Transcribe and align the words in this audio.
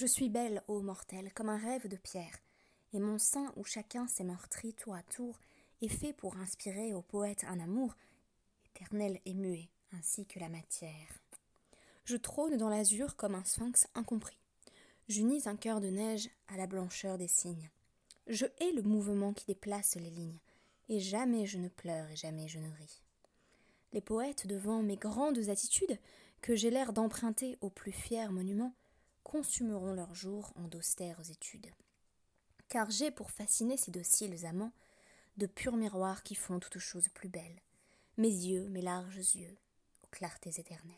Je 0.00 0.06
suis 0.06 0.30
belle, 0.30 0.62
ô 0.66 0.80
mortel, 0.80 1.30
comme 1.34 1.50
un 1.50 1.58
rêve 1.58 1.86
de 1.86 1.98
pierre, 1.98 2.38
et 2.94 2.98
mon 2.98 3.18
sein 3.18 3.52
où 3.56 3.64
chacun 3.64 4.06
s'est 4.06 4.24
meurtri 4.24 4.72
tour 4.72 4.94
à 4.94 5.02
tour 5.02 5.38
est 5.82 5.88
fait 5.88 6.14
pour 6.14 6.38
inspirer 6.38 6.94
au 6.94 7.02
poète 7.02 7.44
un 7.46 7.60
amour 7.60 7.94
éternel 8.64 9.20
et 9.26 9.34
muet, 9.34 9.68
ainsi 9.92 10.24
que 10.24 10.38
la 10.38 10.48
matière. 10.48 11.20
Je 12.06 12.16
trône 12.16 12.56
dans 12.56 12.70
l'azur 12.70 13.14
comme 13.16 13.34
un 13.34 13.44
sphinx 13.44 13.88
incompris. 13.94 14.38
J'unis 15.06 15.42
un 15.44 15.56
cœur 15.56 15.82
de 15.82 15.88
neige 15.88 16.30
à 16.48 16.56
la 16.56 16.66
blancheur 16.66 17.18
des 17.18 17.28
cygnes. 17.28 17.68
Je 18.26 18.46
hais 18.58 18.72
le 18.72 18.80
mouvement 18.80 19.34
qui 19.34 19.44
déplace 19.44 19.96
les 19.96 20.08
lignes, 20.08 20.40
et 20.88 20.98
jamais 20.98 21.44
je 21.44 21.58
ne 21.58 21.68
pleure 21.68 22.08
et 22.08 22.16
jamais 22.16 22.48
je 22.48 22.58
ne 22.58 22.70
ris. 22.70 23.02
Les 23.92 24.00
poètes, 24.00 24.46
devant 24.46 24.82
mes 24.82 24.96
grandes 24.96 25.50
attitudes, 25.50 25.98
que 26.40 26.56
j'ai 26.56 26.70
l'air 26.70 26.94
d'emprunter 26.94 27.58
aux 27.60 27.68
plus 27.68 27.92
fiers 27.92 28.30
monuments, 28.30 28.72
consumeront 29.30 29.92
leurs 29.92 30.16
jours 30.16 30.52
en 30.56 30.66
d'austères 30.66 31.30
études. 31.30 31.70
Car 32.68 32.90
j'ai 32.90 33.12
pour 33.12 33.30
fasciner 33.30 33.76
ces 33.76 33.92
dociles 33.92 34.44
amants 34.44 34.72
de 35.36 35.46
purs 35.46 35.76
miroirs 35.76 36.24
qui 36.24 36.34
font 36.34 36.58
toutes 36.58 36.80
choses 36.80 37.08
plus 37.10 37.28
belles, 37.28 37.60
mes 38.16 38.28
yeux, 38.28 38.68
mes 38.70 38.82
larges 38.82 39.36
yeux, 39.36 39.56
aux 40.02 40.08
clartés 40.08 40.58
éternelles. 40.58 40.96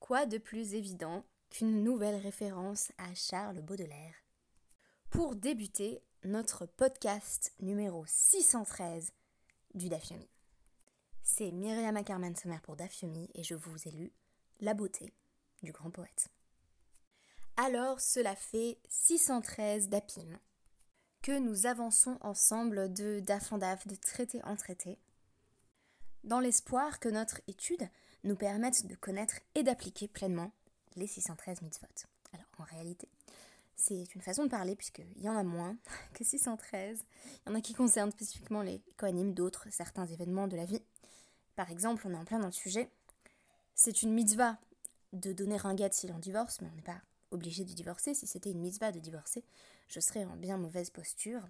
Quoi 0.00 0.26
de 0.26 0.38
plus 0.38 0.74
évident 0.74 1.24
qu'une 1.50 1.84
nouvelle 1.84 2.20
référence 2.20 2.90
à 2.98 3.14
Charles 3.14 3.60
Baudelaire? 3.60 4.16
Pour 5.10 5.36
débuter 5.36 6.02
notre 6.24 6.66
podcast 6.66 7.52
numéro 7.60 8.04
613 8.08 9.12
du 9.74 9.88
Dafyomi. 9.88 10.28
C'est 11.22 11.52
Myriam 11.52 11.96
Ackerman 11.96 12.34
Sommer 12.34 12.58
pour 12.64 12.74
Dafyomi 12.74 13.30
et 13.34 13.44
je 13.44 13.54
vous 13.54 13.86
ai 13.86 13.92
lu 13.92 14.12
La 14.60 14.74
beauté 14.74 15.12
grand 15.72 15.90
poète. 15.90 16.28
Alors 17.56 18.00
cela 18.00 18.34
fait 18.34 18.78
613 18.88 19.88
d'Apim 19.88 20.38
que 21.22 21.38
nous 21.38 21.66
avançons 21.66 22.18
ensemble 22.20 22.92
de 22.92 23.20
daf 23.20 23.52
en 23.52 23.58
daf, 23.58 23.86
de 23.86 23.94
traité 23.94 24.42
en 24.44 24.56
traité, 24.56 24.98
dans 26.24 26.40
l'espoir 26.40 27.00
que 27.00 27.08
notre 27.08 27.40
étude 27.46 27.88
nous 28.24 28.36
permette 28.36 28.86
de 28.86 28.94
connaître 28.94 29.40
et 29.54 29.62
d'appliquer 29.62 30.08
pleinement 30.08 30.52
les 30.96 31.06
613 31.06 31.62
mitzvot. 31.62 31.86
Alors 32.32 32.46
en 32.58 32.64
réalité, 32.64 33.08
c'est 33.76 34.14
une 34.14 34.22
façon 34.22 34.44
de 34.44 34.50
parler 34.50 34.76
puisqu'il 34.76 35.22
y 35.22 35.28
en 35.28 35.36
a 35.36 35.42
moins 35.42 35.76
que 36.14 36.24
613. 36.24 37.04
Il 37.24 37.48
y 37.48 37.52
en 37.52 37.54
a 37.54 37.60
qui 37.60 37.74
concernent 37.74 38.10
spécifiquement 38.10 38.62
les 38.62 38.82
Kohanim, 38.96 39.34
d'autres 39.34 39.68
certains 39.70 40.06
événements 40.06 40.48
de 40.48 40.56
la 40.56 40.64
vie. 40.64 40.82
Par 41.56 41.70
exemple, 41.70 42.06
on 42.06 42.12
est 42.12 42.18
en 42.18 42.24
plein 42.24 42.38
dans 42.38 42.46
le 42.46 42.52
sujet. 42.52 42.90
C'est 43.74 44.02
une 44.02 44.12
mitzvah 44.12 44.58
de 45.14 45.32
donner 45.32 45.58
un 45.64 45.74
guet 45.74 45.90
s'il 45.92 46.12
en 46.12 46.18
divorce, 46.18 46.60
mais 46.60 46.68
on 46.70 46.76
n'est 46.76 46.82
pas 46.82 47.00
obligé 47.30 47.64
de 47.64 47.72
divorcer. 47.72 48.14
Si 48.14 48.26
c'était 48.26 48.50
une 48.50 48.60
mitzvah 48.60 48.92
de 48.92 48.98
divorcer, 48.98 49.44
je 49.88 50.00
serais 50.00 50.24
en 50.24 50.36
bien 50.36 50.58
mauvaise 50.58 50.90
posture. 50.90 51.42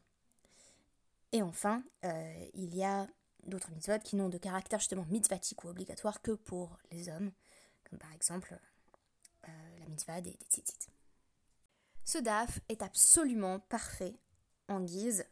Et 1.33 1.43
enfin, 1.43 1.83
euh, 2.05 2.47
il 2.55 2.75
y 2.75 2.85
a 2.85 3.09
d'autres 3.45 3.71
mitzvot 3.71 3.99
qui 3.99 4.17
n'ont 4.17 4.29
de 4.29 4.39
caractère 4.39 4.79
justement 4.79 5.07
mitzvatique 5.11 5.65
ou 5.65 5.69
obligatoire 5.69 6.23
que 6.23 6.33
pour 6.33 6.79
les 6.91 7.09
hommes, 7.09 7.33
comme 7.89 7.99
par 7.99 8.13
exemple 8.13 8.59
euh, 9.49 9.79
la 9.81 9.87
mitzvah 9.87 10.21
des, 10.21 10.31
des. 10.31 10.63
Ce 12.05 12.19
DAF 12.19 12.61
est 12.69 12.83
absolument 12.83 13.61
parfait 13.61 14.15
en 14.69 14.81
guise 14.81 15.25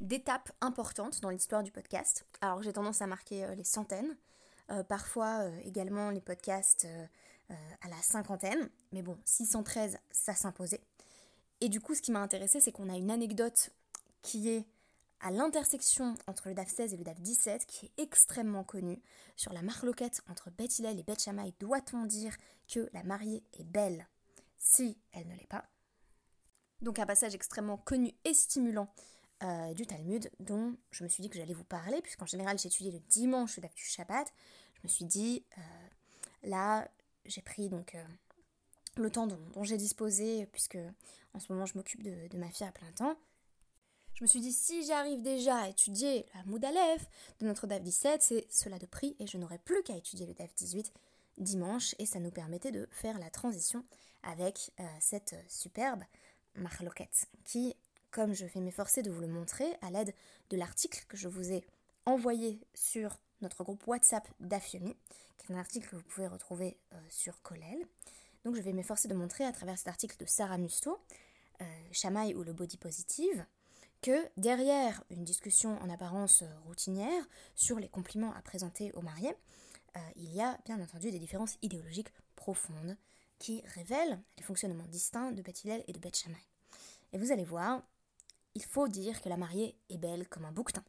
d'étape 0.00 0.50
importante 0.60 1.20
dans 1.20 1.30
l'histoire 1.30 1.62
du 1.62 1.70
podcast. 1.70 2.26
Alors 2.40 2.62
j'ai 2.62 2.72
tendance 2.72 3.00
à 3.00 3.06
marquer 3.06 3.44
euh, 3.44 3.54
les 3.54 3.64
centaines, 3.64 4.16
parfois 4.88 5.46
également 5.62 6.08
les 6.08 6.22
podcasts 6.22 6.86
à 7.50 7.88
la 7.88 8.00
cinquantaine, 8.02 8.70
mais 8.92 9.02
bon, 9.02 9.16
613, 9.24 9.98
ça 10.10 10.34
s'imposait. 10.34 10.80
Et 11.60 11.68
du 11.68 11.80
coup, 11.80 11.94
ce 11.94 12.02
qui 12.02 12.12
m'a 12.12 12.20
intéressé, 12.20 12.60
c'est 12.60 12.72
qu'on 12.72 12.88
a 12.88 12.96
une 12.96 13.10
anecdote 13.10 13.70
qui 14.22 14.48
est 14.48 14.66
à 15.20 15.30
l'intersection 15.30 16.14
entre 16.26 16.48
le 16.48 16.54
DAF 16.54 16.68
16 16.68 16.92
et 16.92 16.96
le 16.96 17.04
DAF 17.04 17.20
17, 17.20 17.66
qui 17.66 17.86
est 17.86 18.02
extrêmement 18.02 18.64
connue, 18.64 19.00
sur 19.36 19.52
la 19.52 19.62
marloquette 19.62 20.22
entre 20.28 20.50
Beth 20.50 20.78
Hillel 20.78 20.98
et 20.98 21.02
Beth 21.02 21.22
Shammai, 21.22 21.54
doit-on 21.60 22.04
dire 22.04 22.36
que 22.68 22.90
la 22.92 23.02
mariée 23.02 23.42
est 23.58 23.64
belle? 23.64 24.06
Si 24.58 24.98
elle 25.12 25.26
ne 25.26 25.34
l'est 25.34 25.46
pas 25.46 25.64
Donc 26.82 26.98
un 26.98 27.06
passage 27.06 27.34
extrêmement 27.34 27.78
connu 27.78 28.12
et 28.24 28.34
stimulant 28.34 28.92
euh, 29.42 29.72
du 29.72 29.86
Talmud, 29.86 30.30
dont 30.40 30.76
je 30.90 31.04
me 31.04 31.08
suis 31.08 31.22
dit 31.22 31.30
que 31.30 31.38
j'allais 31.38 31.54
vous 31.54 31.64
parler, 31.64 32.02
puisqu'en 32.02 32.26
général 32.26 32.58
j'ai 32.58 32.68
étudié 32.68 32.92
le 32.92 33.00
dimanche 33.00 33.58
du 33.58 33.84
Shabbat. 33.84 34.32
Je 34.74 34.80
me 34.82 34.88
suis 34.88 35.06
dit, 35.06 35.44
euh, 35.56 35.60
là, 36.42 36.86
j'ai 37.26 37.42
pris 37.42 37.68
donc 37.68 37.94
euh, 37.94 38.04
le 38.96 39.10
temps 39.10 39.26
dont, 39.26 39.64
j'ai 39.64 39.76
disposé, 39.76 40.46
puisque 40.46 40.78
en 41.34 41.40
ce 41.40 41.52
moment 41.52 41.66
je 41.66 41.76
m'occupe 41.76 42.02
de, 42.02 42.36
ma 42.36 42.48
fille 42.50 42.66
à 42.66 42.72
plein 42.72 42.90
temps. 42.92 43.16
Je 44.14 44.22
me 44.22 44.28
suis 44.28 44.40
dit, 44.40 44.52
si 44.52 44.86
j'arrive 44.86 45.22
déjà 45.22 45.56
à 45.56 45.68
étudier 45.68 46.26
la 46.34 46.44
Moudalef 46.44 47.08
de 47.40 47.46
notre 47.46 47.66
DAF 47.66 47.82
17, 47.82 48.22
c'est 48.22 48.46
cela 48.48 48.78
de 48.78 48.86
prix 48.86 49.16
et 49.18 49.26
je 49.26 49.38
n'aurai 49.38 49.58
plus 49.58 49.82
qu'à 49.82 49.96
étudier 49.96 50.26
le 50.26 50.34
DAF 50.34 50.54
18 50.54 50.92
dimanche 51.38 51.96
et 51.98 52.06
ça 52.06 52.20
nous 52.20 52.30
permettait 52.30 52.70
de 52.70 52.86
faire 52.92 53.18
la 53.18 53.28
transition 53.28 53.84
avec 54.22 54.70
euh, 54.78 54.84
cette 55.00 55.34
superbe 55.48 56.04
marloquette 56.54 57.26
qui, 57.44 57.74
comme 58.12 58.34
je 58.34 58.46
vais 58.46 58.60
m'efforcer 58.60 59.02
de 59.02 59.10
vous 59.10 59.20
le 59.20 59.26
montrer 59.26 59.66
à 59.82 59.90
l'aide 59.90 60.14
de 60.50 60.56
l'article 60.56 61.04
que 61.08 61.16
je 61.16 61.26
vous 61.26 61.50
ai 61.50 61.64
envoyé 62.06 62.60
sur 62.74 63.18
notre 63.44 63.62
groupe 63.62 63.86
WhatsApp 63.86 64.28
d'Afiomi, 64.40 64.96
qui 65.38 65.52
est 65.52 65.54
un 65.54 65.58
article 65.58 65.88
que 65.88 65.96
vous 65.96 66.02
pouvez 66.02 66.26
retrouver 66.26 66.76
euh, 66.92 66.96
sur 67.08 67.40
Colel. 67.42 67.86
Donc 68.44 68.56
je 68.56 68.60
vais 68.60 68.72
m'efforcer 68.72 69.06
de 69.06 69.14
montrer 69.14 69.44
à 69.44 69.52
travers 69.52 69.78
cet 69.78 69.88
article 69.88 70.16
de 70.18 70.26
Sarah 70.26 70.58
Musto, 70.58 70.98
euh, 71.60 72.34
ou 72.34 72.42
le 72.42 72.52
body 72.52 72.76
positive, 72.76 73.46
que 74.02 74.28
derrière 74.36 75.02
une 75.10 75.24
discussion 75.24 75.80
en 75.80 75.88
apparence 75.88 76.42
routinière 76.66 77.28
sur 77.54 77.78
les 77.78 77.88
compliments 77.88 78.34
à 78.34 78.42
présenter 78.42 78.92
aux 78.92 79.00
mariés, 79.00 79.34
euh, 79.96 80.00
il 80.16 80.34
y 80.34 80.40
a 80.40 80.58
bien 80.64 80.80
entendu 80.80 81.10
des 81.10 81.18
différences 81.18 81.56
idéologiques 81.62 82.12
profondes 82.34 82.96
qui 83.38 83.62
révèlent 83.74 84.20
les 84.36 84.42
fonctionnements 84.42 84.86
distincts 84.88 85.32
de 85.32 85.42
Beth 85.42 85.64
et 85.64 85.92
de 85.92 85.98
Beth 85.98 86.16
Shammai. 86.16 86.36
Et 87.12 87.18
vous 87.18 87.30
allez 87.30 87.44
voir, 87.44 87.82
il 88.54 88.64
faut 88.64 88.88
dire 88.88 89.22
que 89.22 89.28
la 89.28 89.36
mariée 89.36 89.76
est 89.88 89.98
belle 89.98 90.28
comme 90.28 90.44
un 90.44 90.52
bouquetin. 90.52 90.84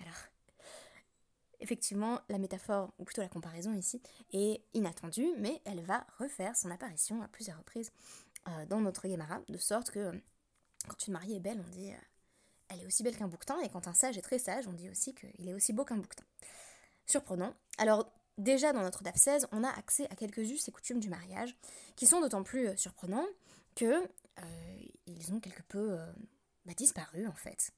Alors, 0.00 0.31
effectivement, 1.62 2.20
la 2.28 2.38
métaphore, 2.38 2.92
ou 2.98 3.04
plutôt 3.04 3.22
la 3.22 3.28
comparaison 3.28 3.72
ici, 3.72 4.00
est 4.32 4.62
inattendue, 4.74 5.28
mais 5.38 5.60
elle 5.64 5.80
va 5.82 6.06
refaire 6.18 6.56
son 6.56 6.70
apparition 6.70 7.22
à 7.22 7.28
plusieurs 7.28 7.58
reprises 7.58 7.92
euh, 8.48 8.66
dans 8.66 8.80
notre 8.80 9.08
Gemara, 9.08 9.40
de 9.48 9.58
sorte 9.58 9.90
que 9.90 10.12
quand 10.88 11.06
une 11.06 11.12
mariée 11.12 11.36
est 11.36 11.40
belle, 11.40 11.62
on 11.64 11.70
dit 11.70 11.90
euh, 11.90 11.96
elle 12.68 12.80
est 12.80 12.86
aussi 12.86 13.02
belle 13.02 13.16
qu'un 13.16 13.28
bouquetin, 13.28 13.60
et 13.60 13.68
quand 13.68 13.86
un 13.86 13.94
sage 13.94 14.18
est 14.18 14.22
très 14.22 14.38
sage, 14.38 14.66
on 14.66 14.72
dit 14.72 14.90
aussi 14.90 15.14
qu'il 15.14 15.48
est 15.48 15.54
aussi 15.54 15.72
beau 15.72 15.84
qu'un 15.84 15.96
bouquetin. 15.96 16.24
Surprenant. 17.06 17.54
Alors, 17.78 18.10
déjà 18.38 18.72
dans 18.72 18.82
notre 18.82 19.02
DAF 19.02 19.16
16, 19.16 19.48
on 19.52 19.64
a 19.64 19.68
accès 19.68 20.06
à 20.10 20.16
quelques 20.16 20.38
us 20.38 20.68
et 20.68 20.72
coutumes 20.72 21.00
du 21.00 21.08
mariage, 21.08 21.56
qui 21.96 22.06
sont 22.06 22.20
d'autant 22.20 22.42
plus 22.42 22.68
euh, 22.68 22.76
surprenants 22.76 23.26
que 23.74 24.02
euh, 24.38 24.80
ils 25.06 25.32
ont 25.32 25.40
quelque 25.40 25.62
peu 25.62 25.92
euh, 25.92 26.12
bah, 26.64 26.74
disparu 26.74 27.26
en 27.26 27.34
fait. 27.34 27.72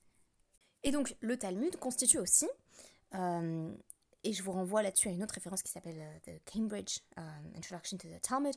Et 0.82 0.90
donc 0.90 1.16
le 1.20 1.36
Talmud 1.36 1.76
constitue 1.76 2.18
aussi, 2.18 2.46
et 3.14 4.32
je 4.32 4.42
vous 4.42 4.52
renvoie 4.52 4.82
là-dessus 4.82 5.08
à 5.08 5.10
une 5.12 5.22
autre 5.22 5.34
référence 5.34 5.62
qui 5.62 5.70
s'appelle 5.70 6.02
The 6.24 6.30
Cambridge 6.50 7.00
Introduction 7.56 7.96
to 7.98 8.08
the 8.08 8.20
Talmud, 8.20 8.54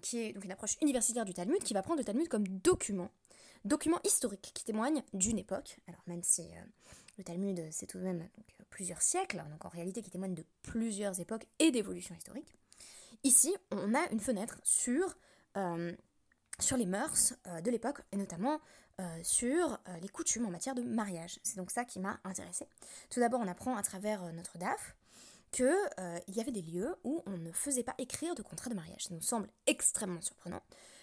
qui 0.00 0.18
est 0.18 0.32
donc 0.32 0.44
une 0.44 0.52
approche 0.52 0.76
universitaire 0.82 1.24
du 1.24 1.34
Talmud, 1.34 1.62
qui 1.62 1.74
va 1.74 1.82
prendre 1.82 1.98
le 1.98 2.04
Talmud 2.04 2.28
comme 2.28 2.46
document 2.46 3.10
documents 3.64 4.00
historiques 4.04 4.52
qui 4.54 4.64
témoignent 4.64 5.02
d'une 5.12 5.38
époque, 5.38 5.78
alors 5.86 6.02
même 6.06 6.22
si 6.22 6.42
euh, 6.42 6.62
le 7.18 7.24
Talmud 7.24 7.60
c'est 7.70 7.86
tout 7.86 7.98
de 7.98 8.04
même 8.04 8.22
euh, 8.22 8.64
plusieurs 8.70 9.02
siècles, 9.02 9.42
donc 9.50 9.64
en 9.64 9.68
réalité 9.68 10.02
qui 10.02 10.10
témoigne 10.10 10.34
de 10.34 10.44
plusieurs 10.62 11.20
époques 11.20 11.46
et 11.58 11.70
d'évolutions 11.70 12.14
historiques, 12.14 12.54
ici 13.24 13.54
on 13.70 13.94
a 13.94 14.10
une 14.10 14.20
fenêtre 14.20 14.58
sur, 14.64 15.16
euh, 15.56 15.92
sur 16.58 16.76
les 16.76 16.86
mœurs 16.86 17.34
de 17.62 17.70
l'époque 17.70 18.00
et 18.12 18.16
notamment 18.16 18.60
sur 19.22 19.78
les 20.00 20.08
coutumes 20.08 20.46
en 20.46 20.50
matière 20.50 20.74
de 20.74 20.82
mariage. 20.82 21.40
C'est 21.42 21.56
donc 21.56 21.70
ça 21.70 21.84
qui 21.84 21.98
m'a 21.98 22.20
intéressée. 22.24 22.68
Tout 23.10 23.20
d'abord 23.20 23.40
on 23.40 23.48
apprend 23.48 23.76
à 23.76 23.82
travers 23.82 24.32
notre 24.32 24.58
DAF 24.58 24.94
qu'il 25.50 25.74
y 26.28 26.40
avait 26.40 26.52
des 26.52 26.62
lieux 26.62 26.94
où 27.04 27.22
on 27.26 27.36
ne 27.36 27.52
faisait 27.52 27.82
pas 27.82 27.94
écrire 27.98 28.34
de 28.34 28.42
contrat 28.42 28.70
de 28.70 28.74
mariage. 28.74 29.04
Ça 29.04 29.14
nous 29.14 29.20
semble 29.20 29.48
extrêmement 29.66 30.20
surprenant 30.20 30.62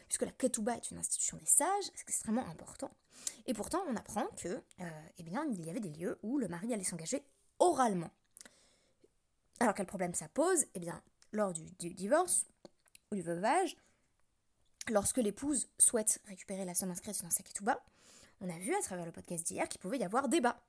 puisque 0.10 0.24
la 0.24 0.32
ketouba 0.32 0.76
est 0.76 0.92
une 0.92 0.98
institution 0.98 1.38
des 1.38 1.46
sages, 1.46 1.86
c'est 1.94 2.10
extrêmement 2.10 2.46
important. 2.48 2.92
Et 3.46 3.54
pourtant, 3.54 3.84
on 3.88 3.96
apprend 3.96 4.26
que, 4.38 4.50
euh, 4.50 4.90
eh 5.20 5.24
bien, 5.24 5.46
il 5.46 5.64
y 5.64 5.70
avait 5.70 5.80
des 5.80 5.92
lieux 5.92 6.18
où 6.24 6.40
le 6.40 6.48
mari 6.48 6.74
allait 6.74 6.84
s'engager 6.84 7.24
oralement. 7.60 8.10
Alors 9.60 9.76
quel 9.76 9.86
problème 9.86 10.16
ça 10.16 10.28
pose? 10.30 10.66
Eh 10.74 10.80
bien, 10.80 11.02
lors 11.32 11.54
du, 11.54 11.64
divorce 11.94 12.48
ou 13.12 13.16
du 13.16 13.22
veuvage, 13.22 13.78
lorsque 14.90 15.18
l'épouse 15.18 15.68
souhaite 15.78 16.22
récupérer 16.28 16.66
la 16.66 16.74
somme 16.74 16.92
inscrite 16.92 17.22
dans 17.24 17.30
sa 17.30 17.44
ketouba, 17.44 17.84
on 18.42 18.50
a 18.50 18.58
vu 18.58 18.74
à 18.74 18.82
travers 18.82 19.06
le 19.06 19.12
podcast 19.12 19.46
d'hier 19.46 19.68
qu'il 19.68 19.80
pouvait 19.80 19.98
y 19.98 20.04
avoir 20.04 20.30
débat. 20.30 20.62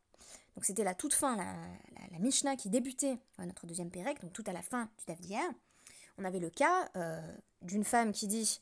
Donc 0.55 0.65
c'était 0.65 0.85
la 0.85 0.95
toute 0.95 1.15
fin, 1.15 1.37
la, 1.37 2.19
Mishnah 2.19 2.57
qui 2.57 2.69
débutait 2.69 3.19
notre 3.39 3.67
deuxième 3.67 3.91
pérec, 3.91 4.21
donc 4.21 4.33
tout 4.33 4.45
à 4.47 4.53
la 4.53 4.63
fin 4.63 4.91
du 4.99 5.05
DAF 5.07 5.21
d'hier. 5.21 5.49
On 6.19 6.25
avait 6.25 6.39
le 6.39 6.51
cas 6.51 6.91
euh, 6.97 7.21
d'une 7.63 7.85
femme 7.85 8.13
qui 8.13 8.27
dit 8.27 8.61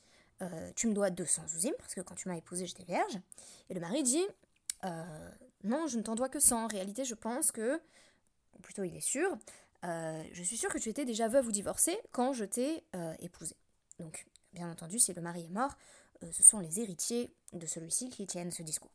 tu 0.75 0.87
me 0.87 0.93
dois 0.93 1.09
200 1.09 1.49
zouzim, 1.49 1.73
parce 1.79 1.93
que 1.93 1.99
quand 1.99 2.15
tu 2.15 2.29
m'as 2.29 2.37
épousé, 2.37 2.65
j'étais 2.65 2.85
vierge. 2.85 3.19
Et 3.69 3.73
le 3.73 3.81
mari 3.81 4.03
dit, 4.03 4.25
non, 5.63 5.87
je 5.87 5.97
ne 5.97 6.01
t'en 6.01 6.15
dois 6.15 6.29
que 6.29 6.39
100. 6.39 6.63
En 6.63 6.67
réalité, 6.67 7.03
je 7.03 7.15
pense 7.15 7.51
que, 7.51 7.81
ou 8.57 8.61
plutôt 8.61 8.83
il 8.83 8.95
est 8.95 9.01
sûr, 9.01 9.37
je 9.83 10.43
suis 10.43 10.55
sûr 10.55 10.69
que 10.71 10.77
tu 10.77 10.87
étais 10.87 11.03
déjà 11.03 11.27
veuve 11.27 11.47
ou 11.47 11.51
divorcée 11.51 11.99
quand 12.11 12.31
je 12.31 12.45
t'ai 12.45 12.83
épousée. 13.19 13.57
Donc, 13.99 14.25
bien 14.53 14.69
entendu, 14.71 14.99
si 14.99 15.13
le 15.13 15.21
mari 15.21 15.45
est 15.45 15.49
mort, 15.49 15.75
ce 16.31 16.43
sont 16.43 16.59
les 16.59 16.79
héritiers 16.79 17.33
de 17.53 17.65
celui-ci 17.65 18.09
qui 18.09 18.27
tiennent 18.27 18.51
ce 18.51 18.63
discours. 18.63 18.91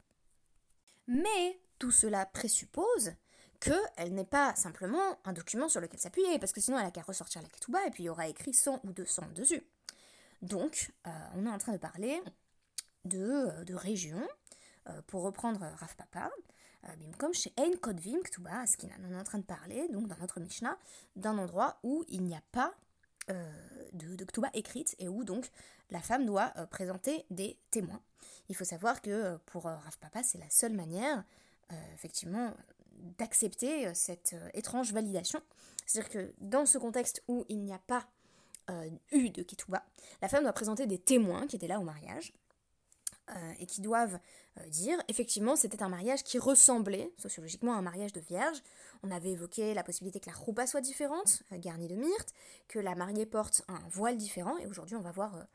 Mais 1.07 1.61
tout 1.79 1.91
cela 1.91 2.27
présuppose 2.27 3.13
qu'elle 3.61 4.15
n'est 4.15 4.25
pas 4.25 4.55
simplement 4.57 5.19
un 5.25 5.33
document 5.33 5.69
sur 5.69 5.81
lequel 5.81 5.99
s'appuyer, 5.99 6.39
parce 6.39 6.53
que 6.53 6.61
sinon 6.61 6.79
elle 6.79 6.87
a 6.87 6.91
qu'à 6.91 7.03
ressortir 7.03 7.43
la 7.43 7.49
ketouba 7.49 7.87
et 7.87 7.91
puis 7.91 8.05
il 8.05 8.07
y 8.07 8.11
aura 8.11 8.29
écrit 8.29 8.53
100 8.53 8.81
ou 8.85 8.93
200 8.93 9.29
dessus. 9.35 9.63
Donc, 10.43 10.93
euh, 11.07 11.11
on 11.37 11.47
est 11.47 11.51
en 11.51 11.59
train 11.59 11.73
de 11.73 11.79
parler 11.79 12.21
de, 13.05 13.21
euh, 13.21 13.65
de 13.65 13.75
régions, 13.75 14.27
euh, 14.89 15.01
pour 15.07 15.23
reprendre 15.23 15.61
Raf 15.79 15.97
Papa, 15.97 16.31
comme 17.17 17.33
chez 17.33 17.51
Ein 17.57 17.75
Kodvim 17.81 18.21
Ktuba 18.23 18.65
on 19.03 19.11
est 19.11 19.19
en 19.19 19.25
train 19.25 19.39
de 19.39 19.45
parler, 19.45 19.89
donc 19.89 20.07
dans 20.07 20.19
notre 20.19 20.39
Mishnah, 20.39 20.77
d'un 21.17 21.39
endroit 21.39 21.79
où 21.83 22.05
il 22.09 22.23
n'y 22.23 22.35
a 22.35 22.43
pas 22.53 22.75
de, 23.29 24.17
de 24.17 24.25
Ktuba 24.25 24.51
écrite 24.55 24.95
et 24.99 25.09
où 25.09 25.25
donc 25.25 25.51
la 25.91 26.01
femme 26.01 26.27
doit 26.27 26.49
présenter 26.71 27.25
des 27.31 27.59
témoins. 27.71 28.01
Il 28.49 28.57
faut 28.57 28.65
savoir 28.65 29.01
que 29.03 29.37
pour 29.47 29.65
Raf 29.65 29.97
Papa, 29.99 30.23
c'est 30.23 30.39
la 30.39 30.51
seule 30.51 30.73
manière, 30.73 31.25
effectivement, 31.95 32.53
d'accepter 33.19 33.93
cette 33.95 34.35
étrange 34.55 34.93
validation. 34.93 35.41
C'est-à-dire 35.87 36.11
que 36.11 36.35
dans 36.39 36.67
ce 36.67 36.79
contexte 36.79 37.23
où 37.29 37.45
il 37.49 37.63
n'y 37.63 37.73
a 37.73 37.79
pas 37.79 38.07
euh, 38.71 38.89
eu 39.13 39.29
de 39.29 39.43
Ketouba, 39.43 39.85
la 40.23 40.29
femme 40.29 40.43
doit 40.43 40.53
présenter 40.53 40.87
des 40.87 40.99
témoins 40.99 41.47
qui 41.47 41.57
étaient 41.57 41.69
là 41.69 41.79
au 41.79 41.83
mariage. 41.83 42.33
Euh, 43.31 43.53
et 43.59 43.65
qui 43.65 43.81
doivent 43.81 44.19
euh, 44.59 44.69
dire 44.69 44.99
effectivement 45.09 45.57
c'était 45.57 45.83
un 45.83 45.89
mariage 45.89 46.23
qui 46.25 46.39
ressemblait 46.39 47.11
sociologiquement 47.17 47.73
à 47.73 47.79
un 47.79 47.83
mariage 47.83 48.13
de 48.13 48.21
vierge. 48.21 48.63
On 49.03 49.11
avait 49.11 49.31
évoqué 49.31 49.73
la 49.73 49.83
possibilité 49.83 50.21
que 50.21 50.29
la 50.29 50.37
roupa 50.37 50.67
soit 50.67 50.83
différente, 50.83 51.43
garnie 51.53 51.89
de 51.89 51.95
myrte, 51.95 52.35
que 52.69 52.79
la 52.79 52.95
mariée 52.95 53.25
porte 53.25 53.63
un 53.69 53.81
voile 53.89 54.19
différent, 54.19 54.59
et 54.59 54.67
aujourd'hui 54.67 54.97
on 54.97 55.01
va 55.01 55.11
voir 55.11 55.47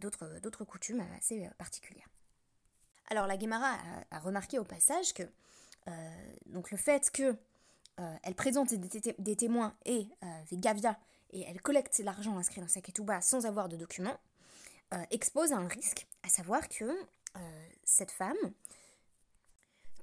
d'autres 0.00 0.64
coutumes 0.64 1.02
assez 1.16 1.48
particulières. 1.56 2.08
Alors 3.08 3.26
la 3.26 3.38
Guémara 3.38 3.78
a, 4.10 4.18
remarqué 4.18 4.58
au 4.58 4.64
passage 4.64 5.14
que 5.14 5.22
donc 6.46 6.70
le 6.70 6.76
fait 6.76 7.10
que 7.10 7.36
elle 8.22 8.34
présente 8.34 8.74
des, 8.74 9.36
témoins 9.36 9.74
et 9.86 10.08
des 10.50 10.58
gavia 10.58 10.98
et 11.30 11.42
elle 11.42 11.62
collecte 11.62 11.98
l'argent 12.00 12.36
inscrit 12.36 12.60
dans 12.60 12.68
sa 12.68 12.82
ketouba 12.82 13.22
sans 13.22 13.46
avoir 13.46 13.68
de 13.68 13.76
documents, 13.76 14.18
euh, 14.94 15.02
expose 15.10 15.52
à 15.52 15.56
un 15.56 15.66
risque, 15.66 16.06
à 16.22 16.28
savoir 16.28 16.68
que 16.68 16.84
euh, 16.84 16.94
euh, 17.36 17.40
cette 17.84 18.10
femme 18.10 18.36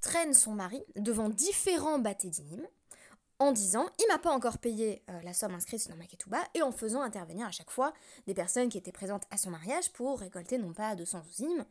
traîne 0.02 0.34
son 0.34 0.54
mari 0.54 0.84
devant 0.96 1.30
différents 1.30 2.00
bâtédinim 2.00 2.62
en 3.40 3.52
disant 3.52 3.88
il 4.00 4.08
m'a 4.08 4.20
pas 4.20 4.32
encore 4.32 4.58
payé 4.58 5.04
euh, 5.10 5.22
la 5.24 5.34
somme 5.34 5.54
inscrite 5.54 5.88
dans 5.90 5.96
ma 5.96 6.06
ketouba 6.06 6.40
et 6.54 6.62
en 6.62 6.72
faisant 6.72 7.02
intervenir 7.02 7.48
à 7.48 7.52
chaque 7.52 7.72
fois 7.72 7.94
des 8.28 8.34
personnes 8.34 8.70
qui 8.70 8.78
étaient 8.78 8.92
présentes 8.92 9.24
à 9.32 9.38
son 9.38 9.50
mariage 9.50 9.92
pour 9.94 10.20
récolter 10.20 10.58
non 10.58 10.74
pas 10.74 10.96
200 10.96 11.24
zim 11.34 11.66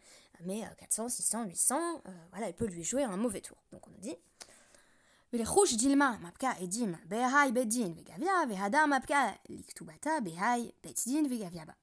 mais 0.45 0.63
400, 0.79 1.11
600, 1.11 1.45
800, 1.45 2.03
voilà, 2.31 2.49
il 2.49 2.55
peut 2.55 2.67
lui 2.67 2.83
jouer 2.83 3.03
un 3.03 3.19
mauvais 3.19 3.43
tour. 3.43 3.59
Donc 3.73 3.87
on 3.87 3.91
nous 3.91 3.99
dit 3.99 4.17
dilma 5.33 6.19
mapka 6.19 6.57
edim 6.61 6.99
behai 7.07 7.53
bedin 7.53 7.93
vegavia 7.95 8.47
vehada 8.47 8.87
mapka 8.87 9.35
liktubata 9.49 10.21
behai 10.21 10.75
bedin 10.83 11.29
vegaviaba. 11.29 11.75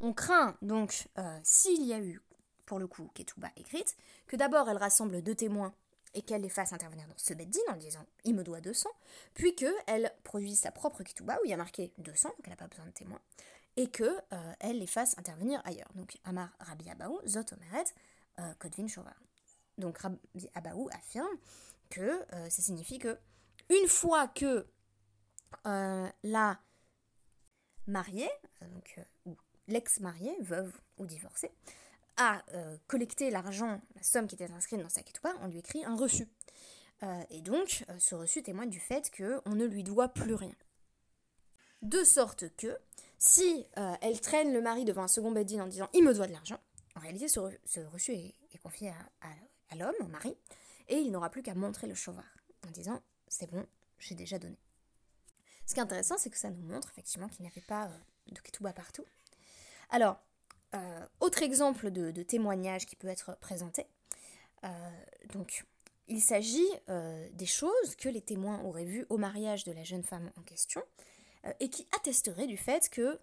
On 0.00 0.14
craint 0.14 0.56
donc, 0.62 1.08
euh, 1.18 1.38
s'il 1.42 1.84
y 1.84 1.92
a 1.92 2.00
eu, 2.00 2.22
pour 2.64 2.78
le 2.78 2.86
coup, 2.86 3.10
Ketouba 3.14 3.50
écrite, 3.56 3.96
que 4.26 4.36
d'abord 4.36 4.68
elle 4.70 4.78
rassemble 4.78 5.22
deux 5.22 5.34
témoins 5.34 5.74
et 6.14 6.22
qu'elle 6.22 6.40
les 6.40 6.48
fasse 6.48 6.72
intervenir 6.72 7.06
dans 7.06 7.18
ce 7.18 7.34
beddin 7.34 7.60
en 7.68 7.76
disant 7.76 8.04
il 8.24 8.34
me 8.34 8.42
doit 8.42 8.62
200, 8.62 8.88
puis 9.34 9.54
qu'elle 9.54 10.10
produise 10.24 10.58
sa 10.58 10.72
propre 10.72 11.02
Ketouba 11.02 11.36
où 11.36 11.44
il 11.44 11.50
y 11.50 11.52
a 11.52 11.58
marqué 11.58 11.92
200, 11.98 12.30
donc 12.30 12.38
elle 12.44 12.50
n'a 12.50 12.56
pas 12.56 12.66
besoin 12.66 12.86
de 12.86 12.92
témoins, 12.92 13.20
et 13.76 13.90
qu'elle 13.90 14.24
euh, 14.32 14.72
les 14.72 14.86
fasse 14.86 15.18
intervenir 15.18 15.60
ailleurs. 15.66 15.90
Donc 15.94 16.16
Amar 16.24 16.48
Rabbi 16.60 16.88
Abaou, 16.88 17.20
Zot 17.26 17.52
Omeret, 17.52 17.84
euh, 18.40 18.54
Kodvin. 18.58 18.86
Donc 19.76 19.98
Rabbi 19.98 20.48
Abaou 20.54 20.88
affirme 20.92 21.36
que 21.90 22.24
ça 22.48 22.62
signifie 22.62 22.98
que 22.98 23.18
une 23.68 23.88
fois 23.88 24.28
que 24.28 24.66
la 25.64 26.60
mariée, 27.86 28.30
donc, 28.60 29.00
ou 29.26 29.36
l'ex-mariée, 29.70 30.34
veuve 30.40 30.72
ou 30.98 31.06
divorcée, 31.06 31.50
a 32.16 32.42
collecté 32.86 33.30
l'argent, 33.30 33.80
la 33.94 34.02
somme 34.02 34.26
qui 34.26 34.34
était 34.34 34.50
inscrite 34.50 34.80
dans 34.80 34.90
sa 34.90 35.02
ketouba, 35.02 35.32
on 35.40 35.46
lui 35.46 35.58
écrit 35.58 35.84
un 35.84 35.96
reçu. 35.96 36.28
et 37.30 37.40
donc, 37.40 37.84
ce 37.98 38.14
reçu 38.14 38.42
témoigne 38.42 38.68
du 38.68 38.80
fait 38.80 39.10
qu'on 39.16 39.54
ne 39.54 39.64
lui 39.64 39.82
doit 39.82 40.08
plus 40.08 40.34
rien. 40.34 40.54
De 41.80 42.04
sorte 42.04 42.54
que, 42.56 42.76
si 43.16 43.64
elle 44.02 44.20
traîne 44.20 44.52
le 44.52 44.60
mari 44.60 44.84
devant 44.84 45.04
un 45.04 45.08
second 45.08 45.30
bedding 45.30 45.60
en 45.60 45.66
disant 45.66 45.88
il 45.94 46.04
me 46.04 46.12
doit 46.12 46.26
de 46.26 46.32
l'argent, 46.32 46.60
en 46.94 47.00
réalité, 47.00 47.26
ce, 47.26 47.40
reçu 47.90 48.12
est, 48.12 48.58
confié 48.62 48.92
à 49.70 49.76
l'homme, 49.76 49.94
au 50.00 50.08
mari, 50.08 50.36
et 50.88 50.98
il 50.98 51.10
n'aura 51.10 51.30
plus 51.30 51.42
qu'à 51.42 51.54
montrer 51.54 51.86
le 51.86 51.94
chauvard 51.94 52.36
en 52.66 52.70
disant 52.70 53.00
c'est 53.28 53.50
bon, 53.50 53.64
j'ai 53.98 54.14
déjà 54.14 54.38
donné. 54.38 54.58
Ce 55.64 55.72
qui 55.72 55.80
est 55.80 55.82
intéressant, 55.82 56.18
c'est 56.18 56.30
que 56.30 56.36
ça 56.36 56.50
nous 56.50 56.62
montre 56.62 56.90
effectivement 56.90 57.28
qu'il 57.28 57.42
n'y 57.42 57.48
avait 57.48 57.60
pas 57.60 57.86
euh, 57.86 57.98
de 58.32 58.40
ketouba 58.40 58.72
partout. 58.72 59.04
Alors, 59.90 60.18
euh, 60.74 61.06
autre 61.20 61.42
exemple 61.42 61.90
de, 61.90 62.22
témoignage 62.22 62.86
qui 62.86 62.96
peut 62.96 63.08
être 63.08 63.36
présenté. 63.40 63.86
Euh, 64.64 64.68
donc, 65.32 65.64
il 66.08 66.20
s'agit 66.20 66.68
des 67.34 67.46
choses 67.46 67.94
que 67.96 68.08
les 68.08 68.20
témoins 68.20 68.60
auraient 68.64 68.84
vues 68.84 69.06
au 69.10 69.16
mariage 69.16 69.62
de 69.62 69.70
la 69.70 69.84
jeune 69.84 70.02
femme 70.02 70.32
en 70.36 70.42
question 70.42 70.82
et 71.60 71.70
qui 71.70 71.86
attesteraient 71.96 72.48
du 72.48 72.56
fait 72.56 72.88
que 72.90 73.20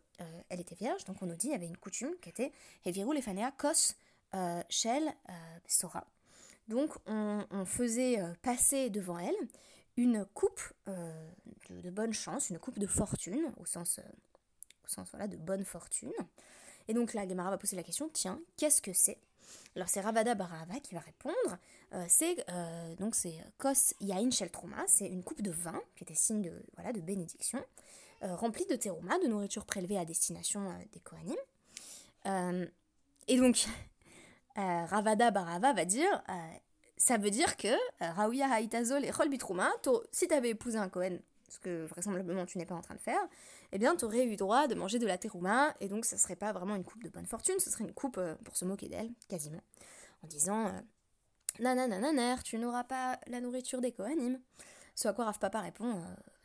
elle 0.48 0.62
était 0.62 0.76
vierge. 0.76 1.04
Donc, 1.04 1.22
on 1.22 1.26
nous 1.26 1.36
dit 1.36 1.48
il 1.48 1.52
y 1.52 1.56
avait 1.56 1.68
une 1.68 1.76
coutume 1.76 2.16
qui 2.22 2.30
était 2.30 2.54
Heviru 2.86 3.14
lefanea 3.14 3.52
kos 3.52 3.96
shel 4.70 5.14
sora. 5.68 6.08
Donc 6.68 6.92
on, 7.06 7.66
faisait 7.66 8.20
euh, 8.20 8.34
passer 8.42 8.90
devant 8.90 9.18
elle 9.18 9.36
une 9.96 10.26
coupe 10.34 10.62
euh, 10.88 11.30
de, 11.70 11.90
bonne 11.90 12.14
chance, 12.14 12.50
une 12.50 12.60
coupe 12.60 12.78
de 12.78 12.88
fortune, 12.88 13.52
au 13.58 13.66
sens, 13.66 14.00
euh, 14.00 14.04
au 14.84 14.88
sens 14.88 15.12
de 15.14 15.38
bonne 15.38 15.64
fortune. 15.64 16.12
Et 16.88 16.94
donc 16.94 17.14
là, 17.14 17.28
Gemara 17.28 17.50
va 17.50 17.58
poser 17.58 17.76
la 17.76 17.84
question, 17.84 18.10
tiens, 18.14 18.40
qu'est-ce 18.58 18.82
que 18.82 18.94
c'est? 18.94 19.18
Alors 19.76 19.90
c'est 19.90 20.02
Ravada 20.02 20.36
Barava 20.36 20.80
qui 20.80 20.96
va 20.96 21.00
répondre, 21.00 21.58
c'est 22.10 22.36
donc 23.00 23.16
c'est 23.16 23.36
Kos 23.58 23.94
Yain 24.02 24.30
Shel 24.32 24.50
Trouma, 24.50 24.84
c'est 24.88 25.08
une 25.08 25.24
coupe 25.24 25.42
de 25.42 25.52
vin 25.52 25.80
qui 25.96 26.04
était 26.04 26.16
signe 26.16 26.42
de, 26.42 26.52
voilà, 26.76 26.92
de 26.92 27.00
bénédiction, 27.00 27.64
remplie 28.22 28.66
de 28.66 28.76
terouma, 28.76 29.20
de 29.20 29.28
nourriture 29.28 29.66
prélevée 29.66 29.98
à 29.98 30.04
destination 30.04 30.68
des 30.92 31.00
Kohanim. 31.00 31.38
et 33.28 33.38
donc 33.38 33.68
euh, 34.58 34.86
Ravada 34.86 35.32
Barava 35.32 35.74
va 35.74 35.86
dire 35.86 36.24
euh, 36.30 36.34
ça 36.98 37.18
veut 37.18 37.30
dire 37.30 37.58
que 37.58 37.68
euh, 37.68 38.12
Raouya 38.12 38.52
Haïtazol 38.52 39.06
et 39.06 39.12
Chol 39.12 39.30
si 40.12 40.28
tu 40.28 40.34
avais 40.34 40.50
épousé 40.50 40.78
un 40.78 40.90
Cohen, 40.90 41.20
ce 41.48 41.60
que 41.60 41.86
vraisemblablement 41.86 42.46
tu 42.46 42.58
n'es 42.58 42.66
pas 42.66 42.76
en 42.76 42.82
train 42.82 42.96
de 42.96 43.00
faire, 43.00 43.22
eh 43.72 43.78
bien 43.78 43.96
tu 43.96 44.06
aurais 44.06 44.26
eu 44.26 44.36
droit 44.36 44.68
de 44.68 44.76
manger 44.76 45.00
de 45.00 45.08
la 45.08 45.18
terouma, 45.18 45.74
et 45.80 45.88
donc 45.88 46.06
ça 46.06 46.18
serait 46.18 46.36
pas 46.36 46.52
vraiment 46.52 46.76
une 46.76 46.84
coupe 46.84 47.04
de 47.04 47.10
bonne 47.10 47.26
fortune, 47.26 47.60
ce 47.60 47.70
serait 47.70 47.84
une 47.84 47.94
coupe 47.94 48.20
pour 48.44 48.58
se 48.58 48.66
moquer 48.66 48.90
d'elle, 48.90 49.12
quasiment, 49.28 49.62
en 50.24 50.28
disant 50.28 50.72
Nananananer, 51.60 52.36
tu 52.44 52.58
n'auras 52.58 52.84
pas 52.84 53.20
la 53.28 53.42
nourriture 53.42 53.82
des 53.82 53.92
Kohanim. 53.92 54.40
Ce 54.96 55.08
à 55.08 55.14
quoi 55.14 55.26
Rav 55.26 55.40
Papa 55.40 55.62
répond 55.62 55.94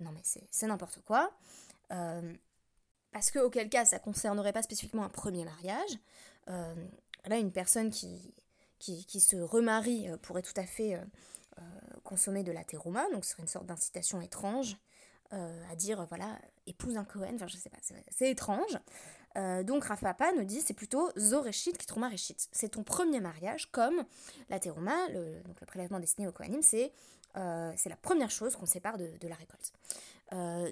Non 0.01 0.11
mais 0.13 0.21
c'est 0.23 0.67
n'importe 0.67 1.01
quoi. 1.05 1.31
parce 1.89 3.31
que 3.31 3.39
auquel 3.39 3.69
cas 3.69 3.85
ça 3.85 3.99
concernerait 3.99 4.53
pas 4.53 4.63
spécifiquement 4.63 5.05
un 5.05 5.09
premier 5.09 5.45
mariage. 5.45 5.99
Là, 7.27 7.39
une 7.39 7.53
personne 7.53 7.91
qui, 7.91 8.35
qui, 8.79 9.21
se 9.21 9.37
remarie 9.37 10.09
euh, 10.09 10.17
pourrait 10.17 10.43
tout 10.43 10.53
à 10.57 10.67
fait 10.67 10.95
euh, 10.95 11.05
euh, 11.59 11.63
consommer 12.03 12.43
de 12.43 12.53
la 12.53 12.65
terouma, 12.65 13.09
donc 13.13 13.25
ce 13.25 13.33
serait 13.33 13.43
une 13.43 13.49
sorte 13.49 13.67
d'incitation 13.67 14.21
étrange 14.21 14.77
à 15.33 15.77
dire, 15.77 16.05
voilà, 16.09 16.39
épouse 16.67 16.97
un 16.97 17.05
Cohen, 17.05 17.33
enfin 17.35 17.47
je 17.47 17.57
sais 17.57 17.71
pas, 17.71 17.79
c'est 18.11 18.31
étrange. 18.31 18.79
donc 19.65 19.85
Rafapa 19.85 20.33
nous 20.33 20.45
dit 20.45 20.61
c'est 20.61 20.75
plutôt 20.75 21.11
Zoreshit 21.17 21.79
qui 21.79 21.87
Reshit. 21.91 22.49
C'est 22.53 22.71
ton 22.71 22.83
premier 22.83 23.21
mariage, 23.21 23.71
comme 23.73 24.05
la 24.51 24.61
terouma, 24.61 25.09
le, 25.09 25.41
donc 25.45 25.61
le 25.61 25.67
prélèvement 25.67 26.01
destiné 26.01 26.29
au 26.29 26.33
Kohanim, 26.33 26.63
c'est 26.63 26.93
c'est 27.35 27.89
la 27.89 27.97
première 27.97 28.31
chose 28.31 28.57
qu'on 28.57 28.67
sépare 28.67 28.99
de, 28.99 29.27
la 29.27 29.35
récolte. 29.35 29.73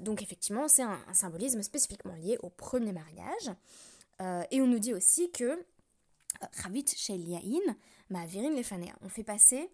donc 0.05 0.23
effectivement, 0.23 0.69
c'est 0.69 0.83
un, 0.83 0.99
symbolisme 1.15 1.63
spécifiquement 1.63 2.15
lié 2.17 2.37
au 2.43 2.51
premier 2.51 2.93
mariage. 2.93 3.51
et 4.51 4.61
on 4.61 4.67
nous 4.67 4.79
dit 4.79 4.93
aussi 4.93 5.31
que 5.31 5.65
Ravit 6.63 6.87
Shel 6.87 7.21
Yain, 7.21 7.77
ma 8.09 8.27
virine 8.27 8.57
lefanea. 8.57 8.93
On 9.03 9.09
fait 9.09 9.25
passer 9.25 9.71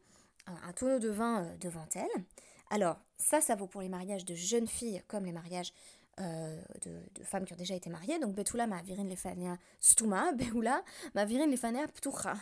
un 0.46 0.72
tonneau 0.72 0.98
de 0.98 1.08
vin 1.08 1.44
euh, 1.44 1.56
devant 1.58 1.86
elle. 1.94 2.24
Alors, 2.70 2.98
ça, 3.18 3.40
ça 3.40 3.54
vaut 3.54 3.66
pour 3.66 3.80
les 3.80 3.88
mariages 3.88 4.24
de 4.24 4.34
jeunes 4.34 4.66
filles 4.68 5.02
comme 5.08 5.24
les 5.24 5.32
mariages 5.32 5.72
de, 6.18 7.24
femmes 7.24 7.44
qui 7.44 7.52
ont 7.52 7.56
déjà 7.56 7.74
été 7.74 7.90
mariées. 7.90 8.18
Donc 8.18 8.34
Betula 8.34 8.66
Ma'avirin 8.66 9.04
Lefania 9.04 9.58
Stuma, 9.80 10.32
Beula 10.34 10.82
Ma'avirin 11.14 11.46
Lefania 11.46 11.86
Ptucha. 11.88 12.36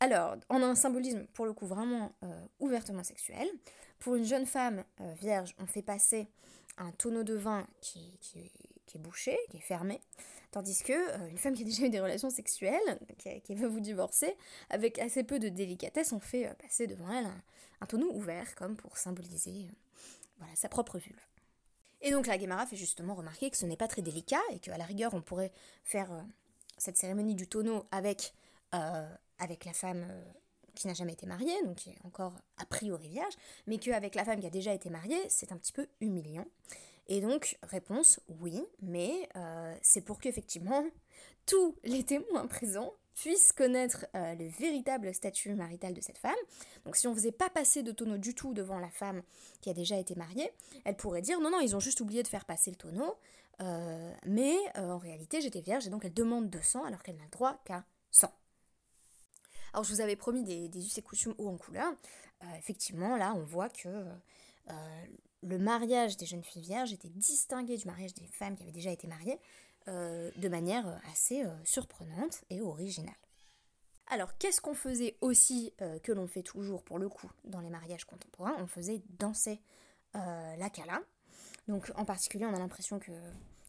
Alors, 0.00 0.36
on 0.48 0.62
a 0.62 0.66
un 0.66 0.74
symbolisme 0.76 1.26
pour 1.34 1.44
le 1.44 1.52
coup 1.52 1.66
vraiment 1.66 2.12
ouvertement 2.60 3.02
sexuel. 3.02 3.48
Pour 3.98 4.14
une 4.14 4.24
jeune 4.24 4.46
femme 4.46 4.84
vierge, 5.20 5.56
on 5.58 5.66
fait 5.66 5.82
passer 5.82 6.28
un 6.78 6.92
tonneau 6.92 7.24
de 7.24 7.34
vin 7.34 7.66
qui, 7.80 8.16
est 8.94 8.98
bouché, 8.98 9.36
qui 9.50 9.56
est 9.56 9.60
fermé, 9.60 10.00
tandis 10.52 10.84
que 10.84 11.28
une 11.28 11.36
femme 11.36 11.54
qui 11.54 11.62
a 11.62 11.64
déjà 11.64 11.86
eu 11.86 11.90
des 11.90 12.00
relations 12.00 12.30
sexuelles, 12.30 12.98
qui, 13.18 13.40
qui, 13.40 13.56
veut 13.56 13.66
vous 13.66 13.80
divorcer, 13.80 14.36
avec 14.70 15.00
assez 15.00 15.24
peu 15.24 15.40
de 15.40 15.48
délicatesse, 15.48 16.12
on 16.12 16.20
fait 16.20 16.54
passer 16.62 16.86
devant 16.86 17.10
elle 17.10 17.26
un, 17.26 17.42
un 17.80 17.86
tonneau 17.86 18.10
ouvert, 18.12 18.54
comme 18.54 18.76
pour 18.76 18.96
symboliser 18.96 19.66
euh, 19.68 19.72
voilà, 20.38 20.54
sa 20.56 20.68
propre 20.68 20.98
vulve. 20.98 21.20
Et 22.00 22.10
donc 22.10 22.26
la 22.26 22.38
Guémara 22.38 22.66
fait 22.66 22.76
justement 22.76 23.14
remarquer 23.14 23.50
que 23.50 23.56
ce 23.56 23.66
n'est 23.66 23.76
pas 23.76 23.88
très 23.88 24.02
délicat 24.02 24.40
et 24.52 24.58
qu'à 24.60 24.78
la 24.78 24.84
rigueur 24.84 25.14
on 25.14 25.20
pourrait 25.20 25.52
faire 25.84 26.12
euh, 26.12 26.22
cette 26.76 26.96
cérémonie 26.96 27.34
du 27.34 27.48
tonneau 27.48 27.86
avec, 27.90 28.34
euh, 28.74 29.08
avec 29.38 29.64
la 29.64 29.72
femme 29.72 30.06
qui 30.74 30.86
n'a 30.86 30.94
jamais 30.94 31.14
été 31.14 31.26
mariée, 31.26 31.60
donc 31.64 31.76
qui 31.76 31.90
est 31.90 31.98
encore 32.04 32.34
a 32.56 32.64
priori 32.64 33.08
vierge, 33.08 33.34
mais 33.66 33.78
qu'avec 33.78 34.14
la 34.14 34.24
femme 34.24 34.38
qui 34.38 34.46
a 34.46 34.50
déjà 34.50 34.72
été 34.72 34.90
mariée, 34.90 35.20
c'est 35.28 35.50
un 35.50 35.56
petit 35.56 35.72
peu 35.72 35.88
humiliant. 36.00 36.46
Et 37.08 37.20
donc, 37.20 37.58
réponse, 37.64 38.20
oui, 38.28 38.62
mais 38.80 39.28
c'est 39.82 40.02
pour 40.02 40.20
qu'effectivement 40.20 40.84
tous 41.46 41.74
les 41.82 42.04
témoins 42.04 42.46
présents 42.46 42.94
puisse 43.20 43.52
connaître 43.52 44.06
euh, 44.14 44.34
le 44.34 44.46
véritable 44.46 45.12
statut 45.12 45.54
marital 45.54 45.92
de 45.92 46.00
cette 46.00 46.18
femme. 46.18 46.36
Donc 46.84 46.96
si 46.96 47.06
on 47.08 47.10
ne 47.10 47.16
faisait 47.16 47.32
pas 47.32 47.50
passer 47.50 47.82
de 47.82 47.90
tonneau 47.90 48.16
du 48.16 48.34
tout 48.34 48.54
devant 48.54 48.78
la 48.78 48.90
femme 48.90 49.22
qui 49.60 49.70
a 49.70 49.74
déjà 49.74 49.96
été 49.96 50.14
mariée, 50.14 50.50
elle 50.84 50.96
pourrait 50.96 51.22
dire 51.22 51.40
non, 51.40 51.50
non, 51.50 51.60
ils 51.60 51.74
ont 51.74 51.80
juste 51.80 52.00
oublié 52.00 52.22
de 52.22 52.28
faire 52.28 52.44
passer 52.44 52.70
le 52.70 52.76
tonneau, 52.76 53.16
euh, 53.60 54.14
mais 54.24 54.54
euh, 54.76 54.90
en 54.90 54.98
réalité 54.98 55.40
j'étais 55.40 55.60
vierge 55.60 55.86
et 55.86 55.90
donc 55.90 56.04
elle 56.04 56.14
demande 56.14 56.48
200 56.48 56.84
alors 56.84 57.02
qu'elle 57.02 57.16
n'a 57.16 57.24
le 57.24 57.30
droit 57.30 57.60
qu'à 57.64 57.84
100. 58.12 58.30
Alors 59.72 59.84
je 59.84 59.92
vous 59.92 60.00
avais 60.00 60.16
promis 60.16 60.44
des, 60.44 60.68
des 60.68 60.86
us 60.86 60.98
et 60.98 61.02
coutumes 61.02 61.34
haut 61.38 61.48
en 61.48 61.56
couleur. 61.56 61.92
effectivement, 62.56 63.16
là 63.16 63.34
on 63.36 63.42
voit 63.42 63.68
que 63.68 63.88
le 65.42 65.58
mariage 65.58 66.16
des 66.16 66.26
jeunes 66.26 66.42
filles 66.42 66.62
vierges 66.62 66.92
était 66.92 67.08
distingué 67.08 67.76
du 67.76 67.86
mariage 67.86 68.14
des 68.14 68.26
femmes 68.26 68.56
qui 68.56 68.62
avaient 68.62 68.72
déjà 68.72 68.90
été 68.90 69.06
mariées. 69.06 69.38
Euh, 69.88 70.30
de 70.36 70.48
manière 70.48 70.86
euh, 70.86 70.96
assez 71.10 71.44
euh, 71.44 71.48
surprenante 71.64 72.42
et 72.50 72.60
originale. 72.60 73.14
Alors, 74.08 74.36
qu'est-ce 74.36 74.60
qu'on 74.60 74.74
faisait 74.74 75.16
aussi, 75.20 75.74
que 76.02 76.12
l'on 76.12 76.26
fait 76.26 76.42
toujours 76.42 76.82
pour 76.82 76.98
le 76.98 77.10
coup 77.10 77.30
dans 77.44 77.60
les 77.60 77.68
mariages 77.68 78.06
contemporains? 78.06 78.56
On 78.58 78.66
faisait 78.66 79.02
danser 79.18 79.60
la 80.14 80.70
kala. 80.70 81.02
Donc, 81.68 81.92
en 81.94 82.06
particulier, 82.06 82.46
on 82.46 82.54
a 82.54 82.58
l'impression 82.58 82.98
que 82.98 83.12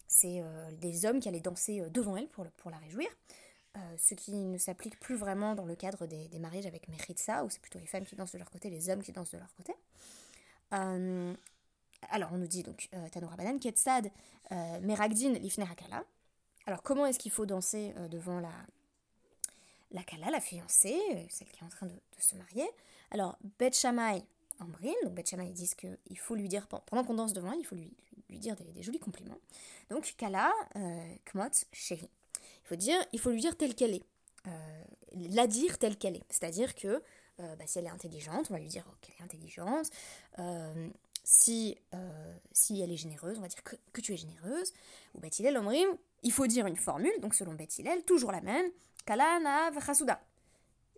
c'est 0.08 0.42
des 0.80 1.06
hommes 1.06 1.20
qui 1.20 1.28
allaient 1.28 1.42
danser 1.42 1.84
devant 1.90 2.16
elle 2.16 2.30
pour, 2.30 2.46
pour 2.52 2.72
la 2.72 2.78
réjouir. 2.78 3.10
ce 3.98 4.14
qui 4.14 4.32
ne 4.32 4.58
s'applique 4.58 4.98
plus 5.02 5.18
vraiment 5.18 5.56
dans 5.56 5.66
le 5.66 5.76
cadre 5.76 6.06
des, 6.06 6.40
mariages 6.40 6.68
avec 6.68 6.88
Meritza, 6.88 7.44
où 7.44 7.50
c'est 7.50 7.62
plutôt 7.62 7.80
les 7.80 7.86
femmes 7.86 8.06
qui 8.06 8.16
dansent 8.16 8.32
de 8.32 8.38
leur 8.38 8.50
côté, 8.50 8.70
les 8.70 8.90
hommes 8.90 9.04
qui 9.04 9.12
dansent 9.12 9.32
de 9.32 9.40
leur 9.40 9.54
côté. 9.56 9.74
Alors, 12.10 12.30
on 12.34 12.38
nous 12.38 12.48
dit 12.48 12.64
donc 12.64 12.90
euh, 12.94 13.10
Tanoura 13.10 13.36
Banan, 13.36 13.60
Ketsad, 13.60 14.12
euh, 14.52 14.80
Meragdin, 14.82 15.34
Lifner 15.34 15.66
Hakala. 15.70 16.04
Alors, 16.66 16.82
comment 16.84 17.06
est-ce 17.06 17.20
qu'il 17.20 17.32
faut 17.32 17.46
danser 17.46 17.94
euh, 17.98 18.08
devant 18.08 18.40
la, 18.40 18.52
la 19.92 20.04
Kala, 20.04 20.30
la 20.30 20.42
fiancée, 20.42 21.00
celle 21.30 21.48
qui 21.50 21.60
est 21.62 21.66
en 21.66 21.70
train 21.70 21.88
de, 21.88 21.94
se 22.18 22.36
marier? 22.36 22.68
Alors, 23.12 23.38
Bet 23.60 23.72
Shammai, 23.74 24.24
Ambrin, 24.60 24.94
donc 25.04 25.14
Bet 25.14 25.26
Shammai 25.26 25.52
disent 25.52 25.76
qu'il 25.76 26.18
faut 26.18 26.36
lui 26.36 26.48
dire, 26.48 26.68
pendant 26.68 27.04
qu'on 27.04 27.14
danse 27.14 27.34
devant 27.34 27.52
elle, 27.52 27.60
il 27.60 27.66
faut 27.66 27.76
lui, 27.76 27.92
lui 28.30 28.40
dire 28.40 28.56
des, 28.56 28.84
jolis 28.84 29.00
compliments. 29.00 29.40
Donc, 29.90 30.14
Kala, 30.18 30.52
Kmot, 31.26 31.50
Chéri. 31.72 32.10
Il 32.64 32.68
faut, 32.68 32.76
dire, 32.76 33.00
il 33.14 33.20
faut 33.20 33.32
lui 33.32 33.42
dire 33.42 33.58
telle 33.58 33.74
qu'elle 33.74 33.96
est. 33.96 34.06
la 35.14 35.48
dire 35.48 35.80
telle 35.80 35.98
qu'elle 35.98 36.18
est. 36.18 36.26
C'est-à-dire 36.30 36.76
que 36.76 37.02
bah, 37.40 37.66
si 37.66 37.80
elle 37.80 37.86
est 37.86 37.90
intelligente, 37.90 38.48
on 38.52 38.54
va 38.54 38.60
lui 38.60 38.68
dire 38.68 38.86
qu'elle 39.02 39.16
est 39.20 39.24
intelligente 39.24 39.90
si, 41.30 41.78
euh, 41.94 42.34
si 42.52 42.82
elle 42.82 42.92
est 42.92 42.98
généreuse, 42.98 43.38
on 43.38 43.42
va 43.42 43.48
dire 43.48 43.62
que, 43.64 44.02
tu 44.02 44.14
es 44.14 44.18
généreuse, 44.18 44.74
ou 45.14 45.20
Bethilel 45.20 45.56
Omrim, 45.58 45.88
il 46.24 46.32
faut 46.32 46.48
dire 46.48 46.66
une 46.66 46.76
formule, 46.76 47.14
donc 47.22 47.36
selon 47.36 47.54
Bethilel, 47.54 48.04
toujours 48.04 48.32
la 48.32 48.42
même, 48.42 48.66
Kalana 49.06 49.70
Vachasuda, 49.70 50.20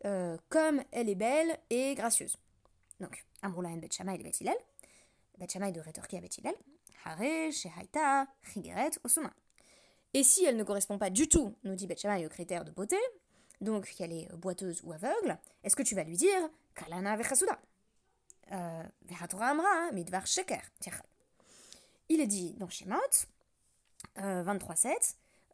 euh, 0.06 0.38
comme 0.48 0.82
elle 0.92 1.10
est 1.10 1.16
belle 1.16 1.60
et 1.70 1.96
gracieuse. 1.96 2.38
Donc, 3.02 3.26
Amrulaen 3.42 3.76
Bet 3.76 3.90
Shammai 3.92 4.16
et 4.16 4.24
Bethilel, 4.24 4.56
Bet 5.38 5.50
Shammai 5.50 5.74
de 5.74 5.82
rétorquer 5.82 6.20
à 6.20 6.22
Bethilel, 6.22 6.56
Hare, 7.04 7.52
Shehaita, 7.52 8.26
Chigeret, 8.42 8.92
Osuma. 9.04 9.34
Et 10.14 10.24
si 10.24 10.46
elle 10.46 10.56
ne 10.56 10.64
correspond 10.64 10.98
pas 10.98 11.10
du 11.10 11.28
tout, 11.28 11.58
nous 11.66 11.76
dit 11.76 11.88
Bet 11.88 11.98
Shammai, 11.98 12.26
au 12.26 12.30
critère 12.30 12.64
de 12.64 12.72
beauté, 12.72 12.98
donc 13.60 13.86
qu'elle 13.86 14.14
est 14.14 14.34
boiteuse 14.38 14.80
ou 14.86 14.94
aveugle, 14.94 15.38
est-ce 15.66 15.76
que 15.76 15.84
tu 15.84 15.94
vas 15.94 16.06
lui 16.06 16.16
dire 16.16 16.50
Kalana 16.74 17.18
Vachasuda 17.18 17.60
il 22.10 22.20
est 22.20 22.28
dit 22.28 22.54
dans 22.54 22.70
Shemot 22.70 22.98
23.7 24.18 24.88
euh, 24.88 24.94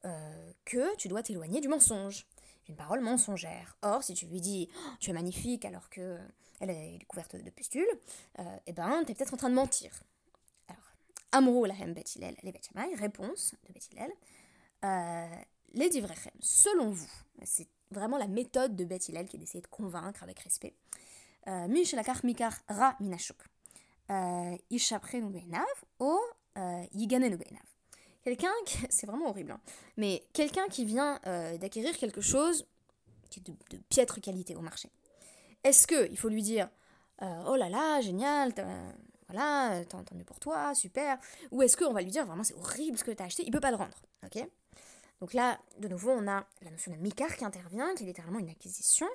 euh, 0.05 0.51
que 0.65 0.95
tu 0.95 1.07
dois 1.07 1.21
t'éloigner 1.21 1.61
du 1.61 1.67
mensonge, 1.67 2.25
d'une 2.65 2.75
parole 2.75 3.01
mensongère. 3.01 3.77
Or, 3.81 4.03
si 4.03 4.13
tu 4.13 4.25
lui 4.25 4.41
dis 4.41 4.69
oh, 4.75 4.89
tu 4.99 5.11
es 5.11 5.13
magnifique 5.13 5.65
alors 5.65 5.89
que 5.89 6.17
elle 6.59 6.71
est 6.71 6.99
couverte 7.07 7.35
de 7.35 7.49
pustules, 7.51 7.87
eh 8.65 8.73
ben, 8.73 9.03
tu 9.05 9.11
es 9.11 9.15
peut-être 9.15 9.35
en 9.35 9.37
train 9.37 9.49
de 9.49 9.55
mentir. 9.55 9.91
Alors, 10.67 10.91
Amrou 11.31 11.65
lahem 11.65 11.93
betilel 11.93 12.35
les 12.41 12.51
betchamay, 12.51 12.95
réponse 12.95 13.53
de 13.67 13.73
betilel, 13.73 14.11
les 15.73 15.89
divrechem, 15.89 16.33
selon 16.39 16.89
vous, 16.89 17.11
c'est 17.43 17.67
vraiment 17.91 18.17
la 18.17 18.27
méthode 18.27 18.75
de 18.75 18.85
Bethilel 18.85 19.27
qui 19.27 19.37
est 19.37 19.39
d'essayer 19.39 19.61
de 19.61 19.67
convaincre 19.67 20.23
avec 20.23 20.39
respect. 20.39 20.73
Euh, 21.47 21.67
ra 22.69 22.95
minashuk. 22.99 23.37
Euh, 24.09 24.57
Ishaprenu 24.69 25.29
beinav 25.29 25.65
ou 25.99 26.19
euh, 26.57 26.83
yiganenu 26.93 27.37
beinav. 27.37 27.63
Quelqu'un, 28.23 28.51
c'est 28.89 29.05
vraiment 29.05 29.29
horrible, 29.29 29.51
hein, 29.51 29.61
mais 29.95 30.23
quelqu'un 30.33 30.67
qui 30.67 30.85
vient 30.85 31.19
d'acquérir 31.59 31.97
quelque 31.97 32.21
chose 32.21 32.65
qui 33.29 33.39
est 33.39 33.43
de, 33.43 33.77
piètre 33.89 34.19
qualité 34.21 34.55
au 34.55 34.61
marché. 34.61 34.89
Est-ce 35.63 35.87
qu'il 35.87 36.17
faut 36.17 36.29
lui 36.29 36.43
dire 36.43 36.69
oh 37.21 37.55
là 37.55 37.69
là, 37.69 38.01
génial, 38.01 38.53
voilà, 39.29 39.83
tant, 39.85 40.03
mieux 40.13 40.23
pour 40.23 40.39
toi, 40.39 40.73
super. 40.75 41.17
Ou 41.51 41.61
est-ce 41.63 41.75
qu'on 41.75 41.93
va 41.93 42.01
lui 42.01 42.11
dire 42.11 42.25
vraiment 42.25 42.43
c'est 42.43 42.55
horrible 42.55 42.97
ce 42.97 43.03
que 43.03 43.11
tu 43.11 43.21
as 43.23 43.25
acheté, 43.25 43.43
il 43.45 43.51
peut 43.51 43.59
pas 43.59 43.71
le 43.71 43.77
rendre. 43.77 43.97
ok? 44.25 44.45
Donc 45.19 45.33
là, 45.33 45.59
de 45.79 45.87
nouveau, 45.87 46.11
on 46.11 46.27
a 46.27 46.45
la 46.61 46.71
notion 46.71 46.91
de 46.91 46.97
mikar 46.97 47.35
qui 47.35 47.43
intervient, 47.43 47.95
qui 47.95 48.03
est 48.03 48.07
littéralement 48.07 48.39
une 48.39 48.49
acquisition. 48.49 49.07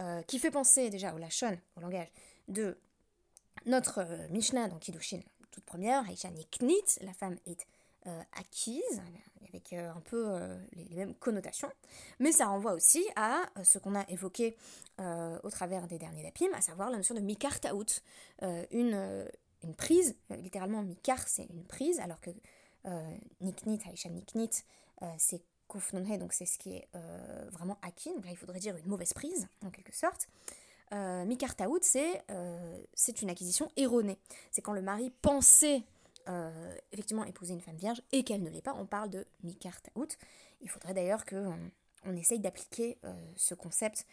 Euh, 0.00 0.22
qui 0.22 0.38
fait 0.38 0.52
penser 0.52 0.90
déjà 0.90 1.12
au 1.12 1.18
lachon, 1.18 1.58
au 1.76 1.80
langage, 1.80 2.06
de 2.46 2.78
notre 3.66 3.98
euh, 3.98 4.28
Mishnah 4.30 4.68
dans 4.68 4.78
Kiddushin, 4.78 5.18
toute 5.50 5.64
première, 5.64 6.08
Aisha 6.08 6.30
Niknit, 6.30 7.00
la 7.00 7.12
femme 7.12 7.36
est 7.46 7.66
euh, 8.06 8.22
acquise, 8.38 9.02
avec 9.48 9.72
un 9.72 10.00
peu 10.04 10.38
les, 10.72 10.94
mêmes 10.94 11.14
connotations, 11.14 11.72
mais 12.20 12.30
ça 12.30 12.46
renvoie 12.46 12.74
aussi 12.74 13.04
à 13.16 13.42
ce 13.64 13.78
qu'on 13.78 13.96
a 13.96 14.08
évoqué 14.08 14.56
au 14.98 15.50
travers 15.50 15.86
des 15.86 15.98
derniers 15.98 16.22
lapim, 16.22 16.52
à 16.52 16.60
savoir 16.60 16.90
la 16.90 16.98
notion 16.98 17.14
de 17.14 17.20
mikar 17.20 17.58
taout, 17.58 18.02
une, 18.42 19.26
une 19.62 19.74
prise, 19.74 20.16
littéralement 20.30 20.82
mikar 20.82 21.26
c'est 21.26 21.46
une 21.46 21.64
prise, 21.64 21.98
alors 21.98 22.20
que 22.20 22.30
niknit, 23.40 23.80
Aisha 23.90 24.10
Niknit, 24.10 24.50
c'est 25.16 25.42
donc 26.18 26.32
c'est 26.32 26.46
ce 26.46 26.58
qui 26.58 26.74
est 26.74 26.88
euh, 26.94 27.44
vraiment 27.50 27.78
acquis, 27.82 28.12
donc 28.14 28.24
là 28.24 28.30
il 28.30 28.36
faudrait 28.36 28.58
dire 28.58 28.76
une 28.76 28.86
mauvaise 28.86 29.12
prise 29.12 29.46
en 29.64 29.70
quelque 29.70 29.94
sorte. 29.94 30.28
Euh, 30.92 31.24
c'est 31.82 32.22
euh, 32.30 32.78
c'est 32.94 33.22
une 33.22 33.30
acquisition 33.30 33.70
erronée. 33.76 34.18
C'est 34.50 34.62
quand 34.62 34.72
le 34.72 34.82
mari 34.82 35.12
pensait 35.22 35.82
euh, 36.28 36.74
effectivement 36.92 37.24
épouser 37.24 37.54
une 37.54 37.60
femme 37.60 37.76
vierge 37.76 38.02
et 38.12 38.24
qu'elle 38.24 38.42
ne 38.42 38.50
l'est 38.50 38.62
pas, 38.62 38.74
on 38.74 38.86
parle 38.86 39.10
de 39.10 39.26
Mikartaout. 39.42 40.08
Il 40.60 40.68
faudrait 40.68 40.94
d'ailleurs 40.94 41.24
qu'on 41.24 41.58
on 42.04 42.16
essaye 42.16 42.38
d'appliquer 42.38 42.98
ce 43.36 43.54
concept 43.54 44.06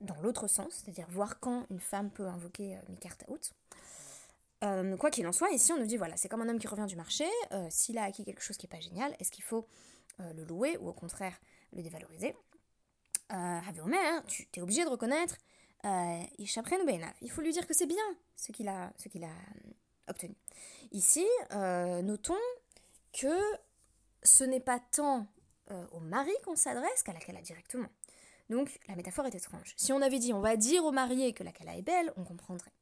dans 0.00 0.20
l'autre 0.22 0.48
sens, 0.48 0.72
c'est-à-dire 0.72 1.06
voir 1.08 1.40
quand 1.40 1.66
une 1.70 1.80
femme 1.80 2.10
peut 2.10 2.26
invoquer 2.26 2.78
Mikartaout. 2.88 3.40
Euh, 4.62 4.96
quoi 4.96 5.10
qu'il 5.10 5.26
en 5.26 5.32
soit, 5.32 5.50
ici 5.50 5.72
on 5.72 5.78
nous 5.78 5.86
dit 5.86 5.96
voilà, 5.96 6.16
c'est 6.16 6.28
comme 6.28 6.42
un 6.42 6.48
homme 6.48 6.58
qui 6.58 6.68
revient 6.68 6.86
du 6.86 6.96
marché, 6.96 7.26
euh, 7.52 7.66
s'il 7.70 7.98
a 7.98 8.04
acquis 8.04 8.24
quelque 8.24 8.42
chose 8.42 8.56
qui 8.56 8.66
n'est 8.66 8.70
pas 8.76 8.80
génial, 8.80 9.14
est-ce 9.18 9.30
qu'il 9.30 9.44
faut 9.44 9.66
euh, 10.20 10.32
le 10.32 10.44
louer 10.44 10.76
ou 10.78 10.88
au 10.88 10.92
contraire 10.92 11.38
le 11.72 11.82
dévaloriser? 11.82 12.36
Euh, 13.32 13.60
tu 14.28 14.46
es 14.54 14.60
obligé 14.60 14.84
de 14.84 14.90
reconnaître 14.90 15.36
il 16.38 17.30
faut 17.30 17.42
lui 17.42 17.52
dire 17.52 17.66
que 17.66 17.74
c'est 17.74 17.86
bien 17.86 18.04
ce 18.36 18.52
qu'il 18.52 18.68
a, 18.68 18.90
ce 18.96 19.10
qu'il 19.10 19.22
a 19.22 19.34
obtenu. 20.08 20.34
Ici, 20.92 21.26
notons 21.50 22.34
que 23.12 23.38
ce 24.22 24.44
n'est 24.44 24.60
pas 24.60 24.80
tant 24.80 25.26
au 25.92 26.00
mari 26.00 26.32
qu'on 26.42 26.56
s'adresse 26.56 27.02
qu'à 27.02 27.12
la 27.12 27.20
Kala 27.20 27.42
directement. 27.42 27.88
Donc 28.48 28.80
la 28.88 28.96
métaphore 28.96 29.26
est 29.26 29.34
étrange. 29.34 29.74
Si 29.76 29.92
on 29.92 30.00
avait 30.00 30.18
dit 30.18 30.32
on 30.32 30.40
va 30.40 30.56
dire 30.56 30.86
au 30.86 30.90
marié 30.90 31.34
que 31.34 31.44
la 31.44 31.52
Kala 31.52 31.76
est 31.76 31.82
belle, 31.82 32.14
on 32.16 32.24
comprendrait. 32.24 32.72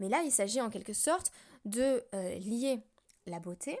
Mais 0.00 0.08
là, 0.08 0.22
il 0.22 0.32
s'agit 0.32 0.60
en 0.60 0.70
quelque 0.70 0.92
sorte 0.92 1.32
de 1.64 2.04
euh, 2.14 2.34
lier 2.38 2.80
la 3.26 3.40
beauté 3.40 3.78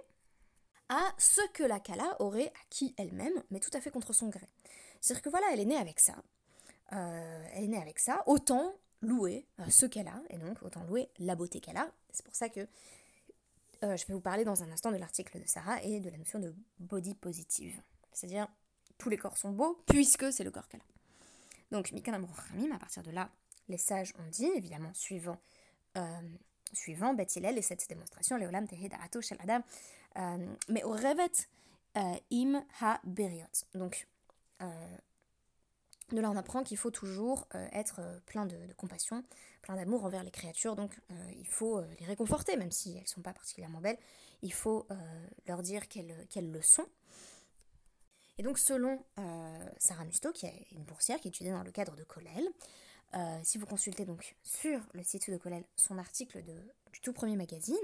à 0.88 1.00
ce 1.18 1.40
que 1.52 1.62
la 1.62 1.80
Kala 1.80 2.16
aurait 2.20 2.52
acquis 2.64 2.94
elle-même, 2.98 3.42
mais 3.50 3.60
tout 3.60 3.70
à 3.72 3.80
fait 3.80 3.90
contre 3.90 4.12
son 4.12 4.28
gré. 4.28 4.46
C'est-à-dire 5.00 5.22
que 5.22 5.30
voilà, 5.30 5.46
elle 5.52 5.60
est 5.60 5.64
née 5.64 5.76
avec 5.76 6.00
ça. 6.00 6.14
Euh, 6.92 7.46
elle 7.54 7.64
est 7.64 7.68
née 7.68 7.80
avec 7.80 7.98
ça. 7.98 8.22
Autant 8.26 8.74
louer 9.00 9.46
euh, 9.58 9.64
ce 9.70 9.86
qu'elle 9.86 10.08
a, 10.08 10.22
et 10.30 10.38
donc 10.38 10.62
autant 10.62 10.84
louer 10.84 11.08
la 11.18 11.34
beauté 11.34 11.60
qu'elle 11.60 11.76
a. 11.76 11.90
C'est 12.12 12.24
pour 12.24 12.34
ça 12.34 12.48
que 12.48 12.66
je 13.82 14.06
vais 14.06 14.14
vous 14.14 14.20
parler 14.20 14.44
dans 14.44 14.62
un 14.62 14.70
instant 14.70 14.92
de 14.92 14.96
l'article 14.96 15.40
de 15.40 15.44
Sarah 15.44 15.82
et 15.82 15.98
de 15.98 16.08
la 16.08 16.16
notion 16.16 16.38
de 16.38 16.54
body 16.78 17.16
positive. 17.16 17.82
C'est-à-dire, 18.12 18.46
tous 18.96 19.08
les 19.08 19.16
corps 19.16 19.36
sont 19.36 19.50
beaux, 19.50 19.82
puisque 19.86 20.32
c'est 20.32 20.44
le 20.44 20.52
corps 20.52 20.68
qu'elle 20.68 20.80
a. 20.80 21.72
Donc, 21.72 21.90
Mikan 21.90 22.12
Ramim, 22.12 22.70
à 22.70 22.78
partir 22.78 23.02
de 23.02 23.10
là, 23.10 23.28
les 23.68 23.78
sages 23.78 24.14
ont 24.18 24.30
dit, 24.30 24.46
évidemment, 24.54 24.92
suivant, 24.94 25.40
euh, 25.96 26.20
suivant 26.72 27.12
Bethilel 27.12 27.58
et 27.58 27.62
cette 27.62 27.86
démonstration, 27.88 28.38
Leolam 28.38 28.66
Tehid 28.66 28.94
Shel 29.20 29.36
Adam, 29.42 29.62
euh, 30.16 30.54
mais 30.68 30.82
au 30.84 30.92
Revet 30.92 31.30
euh, 31.98 32.14
Im 32.32 32.64
Ha 32.80 32.98
Beriot. 33.04 33.44
Donc, 33.74 34.06
de 36.12 36.20
là, 36.20 36.30
on 36.30 36.36
apprend 36.36 36.62
qu'il 36.62 36.76
faut 36.76 36.92
toujours 36.92 37.48
être 37.72 38.00
plein 38.26 38.46
de, 38.46 38.56
compassion, 38.76 39.24
plein 39.60 39.74
d'amour 39.74 40.04
envers 40.04 40.22
les 40.22 40.30
créatures. 40.30 40.76
Donc, 40.76 40.96
il 41.36 41.48
faut 41.48 41.82
les 41.98 42.06
réconforter, 42.06 42.56
même 42.56 42.70
si 42.70 42.92
elles 42.92 43.02
ne 43.02 43.08
sont 43.08 43.22
pas 43.22 43.32
particulièrement 43.32 43.80
belles. 43.80 43.98
Il 44.42 44.52
faut 44.52 44.86
leur 45.48 45.62
dire 45.62 45.88
qu'elles 45.88 46.52
le 46.52 46.62
sont. 46.62 46.86
Et 48.38 48.44
donc, 48.44 48.58
selon 48.58 49.04
Sarah 49.78 50.04
Musto, 50.04 50.30
qui 50.30 50.46
est 50.46 50.66
une 50.70 50.84
boursière 50.84 51.18
qui 51.18 51.26
étudiait 51.26 51.50
dans 51.50 51.64
le 51.64 51.72
cadre 51.72 51.96
de 51.96 52.04
Colel, 52.04 52.48
euh, 53.14 53.38
si 53.42 53.58
vous 53.58 53.66
consultez 53.66 54.04
donc 54.04 54.36
sur 54.42 54.80
le 54.94 55.02
site 55.02 55.30
de 55.30 55.36
Colel 55.36 55.64
son 55.76 55.98
article 55.98 56.42
du 56.92 57.00
tout 57.00 57.12
premier 57.12 57.36
magazine, 57.36 57.76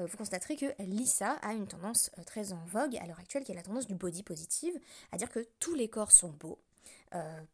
euh, 0.00 0.06
vous 0.06 0.16
constaterez 0.16 0.56
que 0.56 0.82
Lisa 0.82 1.32
a 1.42 1.52
une 1.52 1.66
tendance 1.66 2.10
euh, 2.18 2.24
très 2.24 2.52
en 2.52 2.64
vogue 2.66 2.96
à 2.96 3.06
l'heure 3.06 3.20
actuelle, 3.20 3.44
qui 3.44 3.52
est 3.52 3.54
la 3.54 3.62
tendance 3.62 3.86
du 3.86 3.94
body 3.94 4.22
positive, 4.22 4.74
à 5.12 5.16
dire 5.16 5.30
que 5.30 5.46
tous 5.60 5.74
les 5.74 5.88
corps 5.88 6.12
sont 6.12 6.30
beaux, 6.30 6.58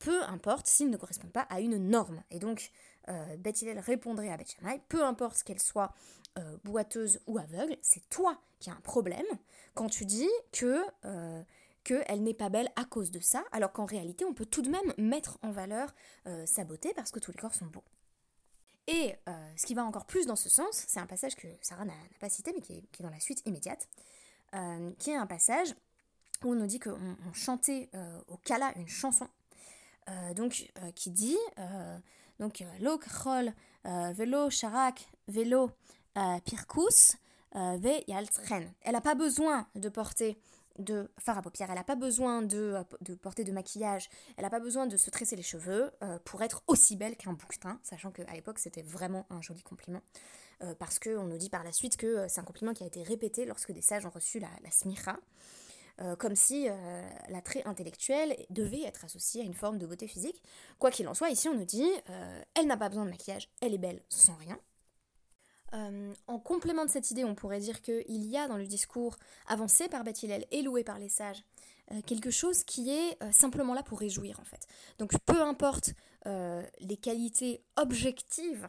peu 0.00 0.22
importe 0.24 0.66
s'ils 0.66 0.90
ne 0.90 0.96
correspondent 0.96 1.32
pas 1.32 1.46
à 1.48 1.60
une 1.60 1.76
norme. 1.76 2.22
Et 2.30 2.38
donc, 2.40 2.72
euh, 3.08 3.36
répondrait 3.78 4.30
à 4.30 4.36
Beth 4.36 4.56
peu 4.88 5.04
importe 5.04 5.42
qu'elle 5.42 5.60
soit 5.60 5.94
boiteuse 6.64 7.20
ou 7.28 7.38
aveugle, 7.38 7.76
c'est 7.80 8.08
toi 8.08 8.40
qui 8.58 8.68
as 8.68 8.72
un 8.72 8.80
problème 8.80 9.26
quand 9.74 9.88
tu 9.88 10.04
dis 10.04 10.28
que 10.50 10.82
qu'elle 11.84 12.22
n'est 12.22 12.34
pas 12.34 12.48
belle 12.48 12.70
à 12.76 12.84
cause 12.84 13.10
de 13.10 13.20
ça, 13.20 13.44
alors 13.52 13.72
qu'en 13.72 13.84
réalité, 13.84 14.24
on 14.24 14.32
peut 14.32 14.46
tout 14.46 14.62
de 14.62 14.70
même 14.70 14.92
mettre 14.96 15.38
en 15.42 15.52
valeur 15.52 15.94
euh, 16.26 16.44
sa 16.46 16.64
beauté 16.64 16.92
parce 16.94 17.10
que 17.10 17.20
tous 17.20 17.30
les 17.30 17.38
corps 17.38 17.54
sont 17.54 17.66
beaux. 17.66 17.84
Et 18.86 19.14
euh, 19.28 19.52
ce 19.56 19.66
qui 19.66 19.74
va 19.74 19.84
encore 19.84 20.06
plus 20.06 20.26
dans 20.26 20.36
ce 20.36 20.48
sens, 20.48 20.84
c'est 20.88 21.00
un 21.00 21.06
passage 21.06 21.36
que 21.36 21.46
Sarah 21.60 21.84
n'a 21.84 21.94
pas 22.20 22.28
cité, 22.28 22.52
mais 22.54 22.60
qui 22.60 22.72
est, 22.72 23.02
dans 23.02 23.10
la 23.10 23.20
suite 23.20 23.42
immédiate, 23.46 23.88
euh, 24.54 24.90
qui 24.98 25.10
est 25.10 25.16
un 25.16 25.26
passage 25.26 25.74
où 26.42 26.52
on 26.52 26.54
nous 26.54 26.66
dit 26.66 26.80
qu'on 26.80 27.16
chantait 27.32 27.88
au 28.28 28.36
Kala 28.38 28.76
une 28.76 28.88
chanson, 28.88 29.26
donc 30.36 30.70
qui 30.94 31.10
dit 31.10 31.38
donc 32.38 32.62
lo 32.80 33.00
velo 34.12 34.50
sharak 34.50 35.08
velo 35.26 35.70
pirkus 36.44 37.16
ve 37.54 38.04
yaltren. 38.08 38.70
Elle 38.82 38.92
n'a 38.92 39.00
pas 39.00 39.14
besoin 39.14 39.66
de 39.74 39.88
porter 39.88 40.36
de 40.78 41.10
fard 41.18 41.38
à 41.38 41.42
paupières, 41.42 41.70
elle 41.70 41.76
n'a 41.76 41.84
pas 41.84 41.96
besoin 41.96 42.42
de, 42.42 42.84
porter 43.22 43.44
de 43.44 43.52
maquillage, 43.52 44.08
elle 44.36 44.44
n'a 44.44 44.50
pas 44.50 44.60
besoin 44.60 44.86
de 44.86 44.96
se 44.96 45.10
tresser 45.10 45.36
les 45.36 45.42
cheveux 45.42 45.90
euh, 46.02 46.18
pour 46.24 46.42
être 46.42 46.62
aussi 46.66 46.96
belle 46.96 47.16
qu'un 47.16 47.32
bouquetin, 47.32 47.78
sachant 47.82 48.10
qu'à 48.10 48.32
l'époque 48.32 48.58
c'était 48.58 48.82
vraiment 48.82 49.26
un 49.30 49.40
joli 49.40 49.62
compliment. 49.62 50.02
Euh, 50.62 50.74
parce 50.78 50.98
qu'on 50.98 51.24
nous 51.24 51.36
dit 51.36 51.50
par 51.50 51.64
la 51.64 51.72
suite 51.72 51.96
que 51.96 52.06
euh, 52.06 52.26
c'est 52.28 52.40
un 52.40 52.44
compliment 52.44 52.72
qui 52.72 52.84
a 52.84 52.86
été 52.86 53.02
répété 53.02 53.44
lorsque 53.44 53.72
des 53.72 53.82
sages 53.82 54.06
ont 54.06 54.10
reçu 54.10 54.38
la, 54.38 54.48
la 54.62 54.70
comme 56.16 56.34
si 56.34 56.66
l'attrait 57.28 57.62
intellectuel 57.66 58.34
devait 58.50 58.82
être 58.82 59.04
associé 59.04 59.42
à 59.42 59.44
une 59.44 59.54
forme 59.54 59.78
de 59.78 59.86
beauté 59.86 60.08
physique. 60.08 60.42
Quoi 60.80 60.90
qu'il 60.90 61.06
en 61.06 61.14
soit, 61.14 61.30
ici 61.30 61.48
on 61.48 61.54
nous 61.54 61.64
dit, 61.64 61.88
elle 62.54 62.66
n'a 62.66 62.76
pas 62.76 62.88
besoin 62.88 63.04
de 63.04 63.10
maquillage, 63.10 63.48
elle 63.60 63.74
est 63.74 63.78
belle 63.78 64.02
sans 64.08 64.34
rien. 64.34 64.58
Euh, 65.74 66.12
en 66.28 66.38
complément 66.38 66.84
de 66.84 66.90
cette 66.90 67.10
idée, 67.10 67.24
on 67.24 67.34
pourrait 67.34 67.60
dire 67.60 67.82
qu'il 67.82 68.24
y 68.24 68.36
a 68.36 68.46
dans 68.46 68.56
le 68.56 68.66
discours 68.66 69.16
avancé 69.48 69.88
par 69.88 70.04
Beth 70.04 70.24
et 70.50 70.62
loué 70.62 70.84
par 70.84 70.98
les 70.98 71.08
sages 71.08 71.42
euh, 71.92 72.00
quelque 72.06 72.30
chose 72.30 72.62
qui 72.64 72.90
est 72.90 73.22
euh, 73.22 73.32
simplement 73.32 73.74
là 73.74 73.82
pour 73.82 73.98
réjouir 73.98 74.38
en 74.40 74.44
fait. 74.44 74.66
Donc 74.98 75.12
peu 75.26 75.40
importe 75.40 75.90
les 76.80 76.96
qualités 76.96 77.62
objectives 77.76 78.66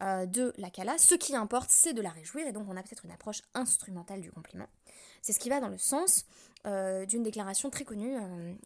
de 0.00 0.52
la 0.56 0.70
Kala, 0.70 0.98
ce 0.98 1.16
qui 1.16 1.34
importe 1.34 1.68
c'est 1.68 1.94
de 1.94 2.00
la 2.00 2.10
réjouir 2.10 2.46
et 2.46 2.52
donc 2.52 2.68
on 2.68 2.76
a 2.76 2.82
peut-être 2.84 3.04
une 3.04 3.10
approche 3.10 3.42
instrumentale 3.54 4.20
du 4.20 4.30
compliment. 4.30 4.68
C'est 5.20 5.32
ce 5.32 5.40
qui 5.40 5.48
va 5.48 5.58
dans 5.58 5.68
le 5.68 5.78
sens 5.78 6.26
d'une 6.64 7.24
déclaration 7.24 7.70
très 7.70 7.84
connue 7.84 8.16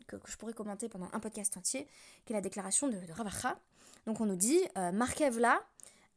que, 0.06 0.16
je 0.26 0.36
pourrais 0.36 0.52
commenter 0.52 0.90
pendant 0.90 1.08
un 1.14 1.20
podcast 1.20 1.56
entier, 1.56 1.86
qui 2.26 2.34
est 2.34 2.36
la 2.36 2.42
déclaration 2.42 2.88
de, 2.88 2.98
de 2.98 3.12
Ravacha. 3.12 3.58
Donc 4.04 4.20
on 4.20 4.26
nous 4.26 4.36
dit 4.36 4.60
Markevla 4.92 5.62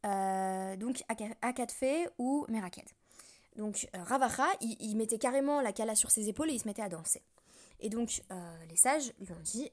euh, 0.06 0.76
donc 0.76 1.02
Akatfe 1.42 2.08
ou 2.18 2.46
Meraked. 2.48 2.88
Donc 3.56 3.88
euh, 3.94 4.02
Ravacha, 4.02 4.46
il, 4.60 4.96
mettait 4.96 5.18
carrément 5.18 5.60
la 5.60 5.72
kala 5.72 5.94
sur 5.94 6.10
ses 6.10 6.28
épaules 6.28 6.50
et 6.50 6.54
il 6.54 6.60
se 6.60 6.66
mettait 6.66 6.82
à 6.82 6.88
danser. 6.88 7.22
Et 7.80 7.88
donc 7.88 8.22
euh, 8.30 8.64
les 8.68 8.76
sages 8.76 9.12
lui 9.20 9.32
ont 9.32 9.40
dit, 9.42 9.70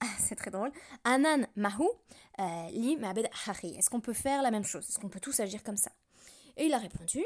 c'est 0.18 0.36
très 0.36 0.50
drôle, 0.50 0.72
Anan 1.04 1.46
Mahu, 1.56 1.88
li 2.72 2.96
Mabed 2.96 3.28
Hari. 3.46 3.76
Est-ce 3.76 3.90
qu'on 3.90 4.00
peut 4.00 4.12
faire 4.12 4.42
la 4.42 4.50
même 4.50 4.64
chose? 4.64 4.88
Est-ce 4.88 4.98
qu'on 4.98 5.08
peut 5.08 5.20
tous 5.20 5.38
agir 5.40 5.62
comme 5.62 5.76
ça? 5.76 5.92
Et 6.56 6.66
il 6.66 6.74
a 6.74 6.78
répondu, 6.78 7.22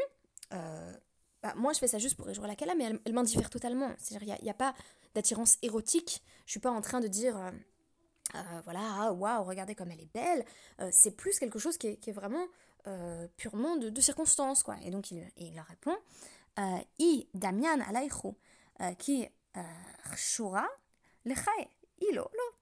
bah, 0.51 1.55
moi 1.57 1.73
je 1.73 1.79
fais 1.79 1.89
ça 1.89 1.99
juste 1.99 2.17
pour 2.17 2.27
réjouir 2.27 2.47
la 2.49 2.57
kala, 2.57 2.75
mais 2.75 2.93
elle, 3.05 3.13
m'indiffère 3.13 3.51
totalement. 3.51 3.91
C'est-à-dire 3.99 4.37
il 4.39 4.45
n'y 4.45 4.51
a, 4.51 4.55
pas 4.55 4.75
d'attirance 5.15 5.57
érotique. 5.63 6.23
Je 6.47 6.53
suis 6.53 6.61
pas 6.61 6.71
en 6.71 6.81
train 6.81 7.01
de 7.01 7.09
dire 7.09 7.53
voilà, 8.65 8.81
ah, 8.83 9.13
waouh, 9.13 9.45
regardez 9.45 9.75
comme 9.75 9.91
elle 9.91 10.01
est 10.01 10.13
belle. 10.13 10.45
Euh, 10.81 10.91
c'est 10.93 11.13
plus 11.13 11.39
quelque 11.39 11.59
chose 11.59 11.79
qui 11.79 11.89
est, 11.89 12.13
vraiment 12.13 12.47
euh, 12.87 13.27
purement 13.37 13.77
de, 13.77 14.01
circonstance, 14.01 14.63
quoi. 14.63 14.77
Et 14.85 14.91
donc 14.91 15.11
il, 15.11 15.27
il 15.37 15.55
leur 15.55 15.67
répond 15.67 15.97
I 16.99 17.29
Damian 17.35 17.81
alayhu 17.81 18.35
qui 18.99 19.29
shura 20.17 20.67
lechae 21.25 21.69
ilo 22.01 22.23
lo. 22.33 22.57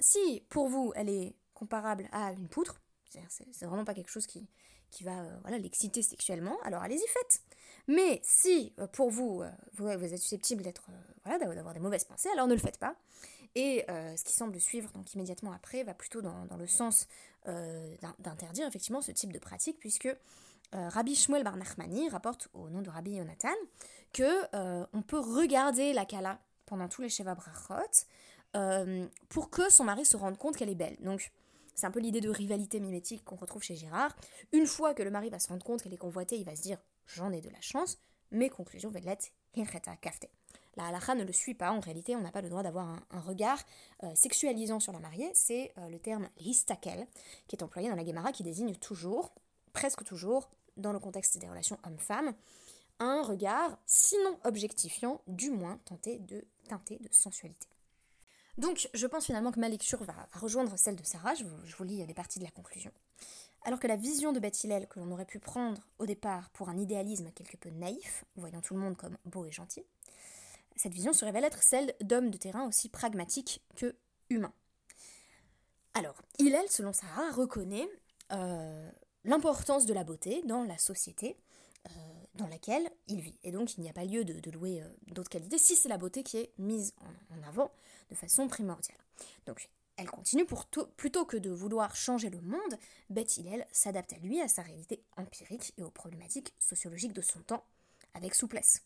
Si 0.00 0.42
pour 0.48 0.68
vous 0.68 0.92
elle 0.96 1.08
est 1.08 1.36
comparable 1.54 2.08
à 2.12 2.32
une 2.32 2.48
poutre, 2.48 2.80
c'est 3.28 3.64
vraiment 3.64 3.84
pas 3.84 3.94
quelque 3.94 4.10
chose 4.10 4.26
qui, 4.26 4.48
qui 4.90 5.04
va 5.04 5.22
voilà, 5.42 5.58
l'exciter 5.58 6.02
sexuellement, 6.02 6.58
alors 6.62 6.82
allez-y 6.82 7.06
faites. 7.06 7.40
Mais 7.86 8.20
si 8.24 8.74
pour 8.92 9.10
vous, 9.10 9.44
vous, 9.74 9.84
vous 9.84 10.12
êtes 10.12 10.18
susceptible 10.18 10.62
d'être 10.62 10.90
voilà, 11.24 11.38
d'avoir 11.38 11.72
des 11.72 11.80
mauvaises 11.80 12.04
pensées, 12.04 12.28
alors 12.30 12.48
ne 12.48 12.54
le 12.54 12.60
faites 12.60 12.78
pas. 12.78 12.96
Et 13.56 13.84
euh, 13.88 14.14
ce 14.16 14.22
qui 14.22 14.34
semble 14.34 14.60
suivre 14.60 14.92
donc 14.92 15.14
immédiatement 15.14 15.50
après 15.50 15.82
va 15.82 15.94
plutôt 15.94 16.20
dans, 16.20 16.46
le 16.58 16.66
sens 16.66 17.08
euh, 17.48 17.96
d'interdire 18.18 18.66
effectivement 18.66 19.00
ce 19.00 19.12
type 19.12 19.32
de 19.32 19.38
pratique, 19.38 19.78
puisque 19.80 20.06
euh, 20.06 20.88
Rabbi 20.90 21.16
Shmuel 21.16 21.42
Bar 21.42 21.56
Nachmani 21.56 22.10
rapporte 22.10 22.48
au 22.52 22.68
nom 22.68 22.82
de 22.82 22.90
Rabbi 22.90 23.12
Yonatan 23.12 23.48
que 24.12 24.86
on 24.92 25.02
peut 25.02 25.18
regarder 25.18 25.94
la 25.94 26.04
Kala 26.04 26.38
pendant 26.66 26.86
tous 26.86 27.00
les 27.00 27.08
Sheva 27.08 27.34
Brachot 27.34 28.06
pour 29.30 29.48
que 29.50 29.70
son 29.70 29.84
mari 29.84 30.04
se 30.04 30.18
rende 30.18 30.36
compte 30.36 30.56
qu'elle 30.56 30.70
est 30.70 30.74
belle. 30.74 30.96
Donc 31.00 31.32
c'est 31.74 31.86
un 31.86 31.90
peu 31.90 32.00
l'idée 32.00 32.20
de 32.20 32.30
rivalité 32.30 32.78
mimétique 32.78 33.24
qu'on 33.24 33.36
retrouve 33.36 33.62
chez 33.62 33.74
Girard. 33.74 34.14
Une 34.52 34.66
fois 34.66 34.92
que 34.92 35.02
le 35.02 35.10
mari 35.10 35.30
va 35.30 35.38
se 35.38 35.48
rendre 35.48 35.64
compte 35.64 35.82
qu'elle 35.82 35.94
est 35.94 35.98
convoitée, 35.98 36.36
il 36.36 36.44
va 36.44 36.56
se 36.56 36.62
dire 36.62 36.78
j'en 37.06 37.32
ai 37.32 37.40
de 37.40 37.48
la 37.48 37.60
chance. 37.62 37.98
Mes 38.32 38.50
conclusions 38.50 38.90
vont 38.90 39.00
être 39.00 39.30
kafte. 40.02 40.28
La 40.76 40.86
halakha 40.86 41.14
ne 41.14 41.24
le 41.24 41.32
suit 41.32 41.54
pas. 41.54 41.70
En 41.70 41.80
réalité, 41.80 42.16
on 42.16 42.20
n'a 42.20 42.30
pas 42.30 42.42
le 42.42 42.48
droit 42.48 42.62
d'avoir 42.62 42.86
un, 43.10 43.20
regard 43.20 43.58
euh, 44.02 44.14
sexualisant 44.14 44.80
sur 44.80 44.92
la 44.92 45.00
mariée. 45.00 45.30
C'est 45.34 45.72
euh, 45.78 45.88
le 45.88 45.98
terme 45.98 46.28
listakel 46.38 47.06
qui 47.48 47.56
est 47.56 47.62
employé 47.62 47.88
dans 47.88 47.96
la 47.96 48.04
Gemara 48.04 48.32
qui 48.32 48.42
désigne 48.42 48.74
toujours, 48.76 49.32
presque 49.72 50.04
toujours, 50.04 50.50
dans 50.76 50.92
le 50.92 50.98
contexte 50.98 51.38
des 51.38 51.48
relations 51.48 51.78
homme-femme, 51.86 52.34
un 52.98 53.22
regard, 53.22 53.78
sinon 53.86 54.38
objectifiant, 54.44 55.20
du 55.26 55.50
moins 55.50 55.78
tenté 55.84 56.18
de 56.18 56.44
teinter 56.68 56.98
de 56.98 57.08
sensualité. 57.10 57.68
Donc, 58.58 58.88
je 58.94 59.06
pense 59.06 59.26
finalement 59.26 59.52
que 59.52 59.60
ma 59.60 59.68
lecture 59.68 60.02
va, 60.02 60.14
rejoindre 60.32 60.78
celle 60.78 60.96
de 60.96 61.04
Sarah. 61.04 61.34
Je 61.34 61.44
vous, 61.44 61.84
lis 61.84 62.04
des 62.06 62.14
parties 62.14 62.38
de 62.38 62.44
la 62.44 62.50
conclusion. 62.50 62.90
Alors 63.64 63.80
que 63.80 63.86
la 63.86 63.96
vision 63.96 64.32
de 64.32 64.40
Beth 64.40 64.62
Hillel 64.64 64.86
que 64.86 64.98
l'on 64.98 65.10
aurait 65.10 65.26
pu 65.26 65.38
prendre 65.38 65.82
au 65.98 66.06
départ 66.06 66.48
pour 66.50 66.68
un 66.68 66.78
idéalisme 66.78 67.30
quelque 67.32 67.56
peu 67.56 67.68
naïf, 67.68 68.24
voyant 68.36 68.60
tout 68.60 68.74
le 68.74 68.80
monde 68.80 68.96
comme 68.96 69.18
beau 69.24 69.44
et 69.44 69.50
gentil, 69.50 69.84
cette 70.76 70.92
vision 70.92 71.12
se 71.12 71.24
révèle 71.24 71.44
être 71.44 71.62
celle 71.62 71.94
d'hommes 72.00 72.30
de 72.30 72.36
terrain 72.36 72.66
aussi 72.66 72.88
pragmatiques 72.88 73.62
que 73.76 73.96
humains. 74.30 74.52
Alors, 75.94 76.20
Hillel, 76.38 76.66
selon 76.68 76.92
Sarah, 76.92 77.30
reconnaît 77.32 77.88
euh, 78.32 78.90
l'importance 79.24 79.86
de 79.86 79.94
la 79.94 80.04
beauté 80.04 80.42
dans 80.44 80.62
la 80.62 80.76
société 80.76 81.36
euh, 81.86 81.90
dans 82.34 82.46
laquelle 82.48 82.90
il 83.08 83.20
vit. 83.20 83.38
Et 83.42 83.50
donc, 83.50 83.76
il 83.76 83.80
n'y 83.80 83.88
a 83.88 83.94
pas 83.94 84.04
lieu 84.04 84.24
de, 84.24 84.50
louer 84.50 84.82
euh, 84.82 84.88
d'autres 85.06 85.30
qualités 85.30 85.56
si 85.58 85.74
c'est 85.74 85.88
la 85.88 85.96
beauté 85.96 86.22
qui 86.22 86.36
est 86.36 86.52
mise 86.58 86.92
en, 87.30 87.48
avant 87.48 87.70
de 88.10 88.14
façon 88.14 88.46
primordiale. 88.46 88.98
Donc, 89.46 89.70
elle 89.96 90.10
continue, 90.10 90.44
pour 90.44 90.66
plutôt 90.66 91.24
que 91.24 91.38
de 91.38 91.50
vouloir 91.50 91.96
changer 91.96 92.28
le 92.28 92.42
monde, 92.42 92.78
Beth 93.08 93.38
Hillel 93.38 93.66
s'adapte 93.72 94.12
à 94.12 94.18
lui, 94.18 94.42
à 94.42 94.48
sa 94.48 94.60
réalité 94.60 95.02
empirique 95.16 95.72
et 95.78 95.82
aux 95.82 95.90
problématiques 95.90 96.52
sociologiques 96.58 97.14
de 97.14 97.22
son 97.22 97.40
temps, 97.40 97.64
avec 98.12 98.34
souplesse. 98.34 98.82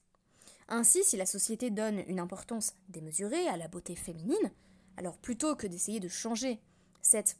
Ainsi, 0.70 1.02
si 1.02 1.16
la 1.16 1.26
société 1.26 1.70
donne 1.70 2.04
une 2.06 2.20
importance 2.20 2.74
démesurée 2.88 3.48
à 3.48 3.56
la 3.56 3.66
beauté 3.66 3.96
féminine, 3.96 4.52
alors 4.96 5.18
plutôt 5.18 5.56
que 5.56 5.66
d'essayer 5.66 5.98
de 5.98 6.08
changer 6.08 6.60
cette, 7.02 7.36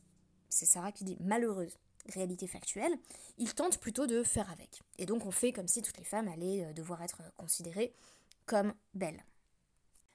c'est 0.48 0.66
Sarah 0.66 0.90
qui 0.90 1.04
dit, 1.04 1.16
malheureuse 1.20 1.78
réalité 2.08 2.48
factuelle, 2.48 2.92
il 3.38 3.54
tente 3.54 3.78
plutôt 3.78 4.06
de 4.06 4.24
faire 4.24 4.50
avec. 4.50 4.82
Et 4.98 5.06
donc 5.06 5.26
on 5.26 5.30
fait 5.30 5.52
comme 5.52 5.68
si 5.68 5.80
toutes 5.80 5.98
les 5.98 6.04
femmes 6.04 6.28
allaient 6.28 6.64
euh, 6.64 6.72
devoir 6.72 7.02
être 7.02 7.22
considérées 7.36 7.94
comme 8.46 8.74
belles. 8.94 9.24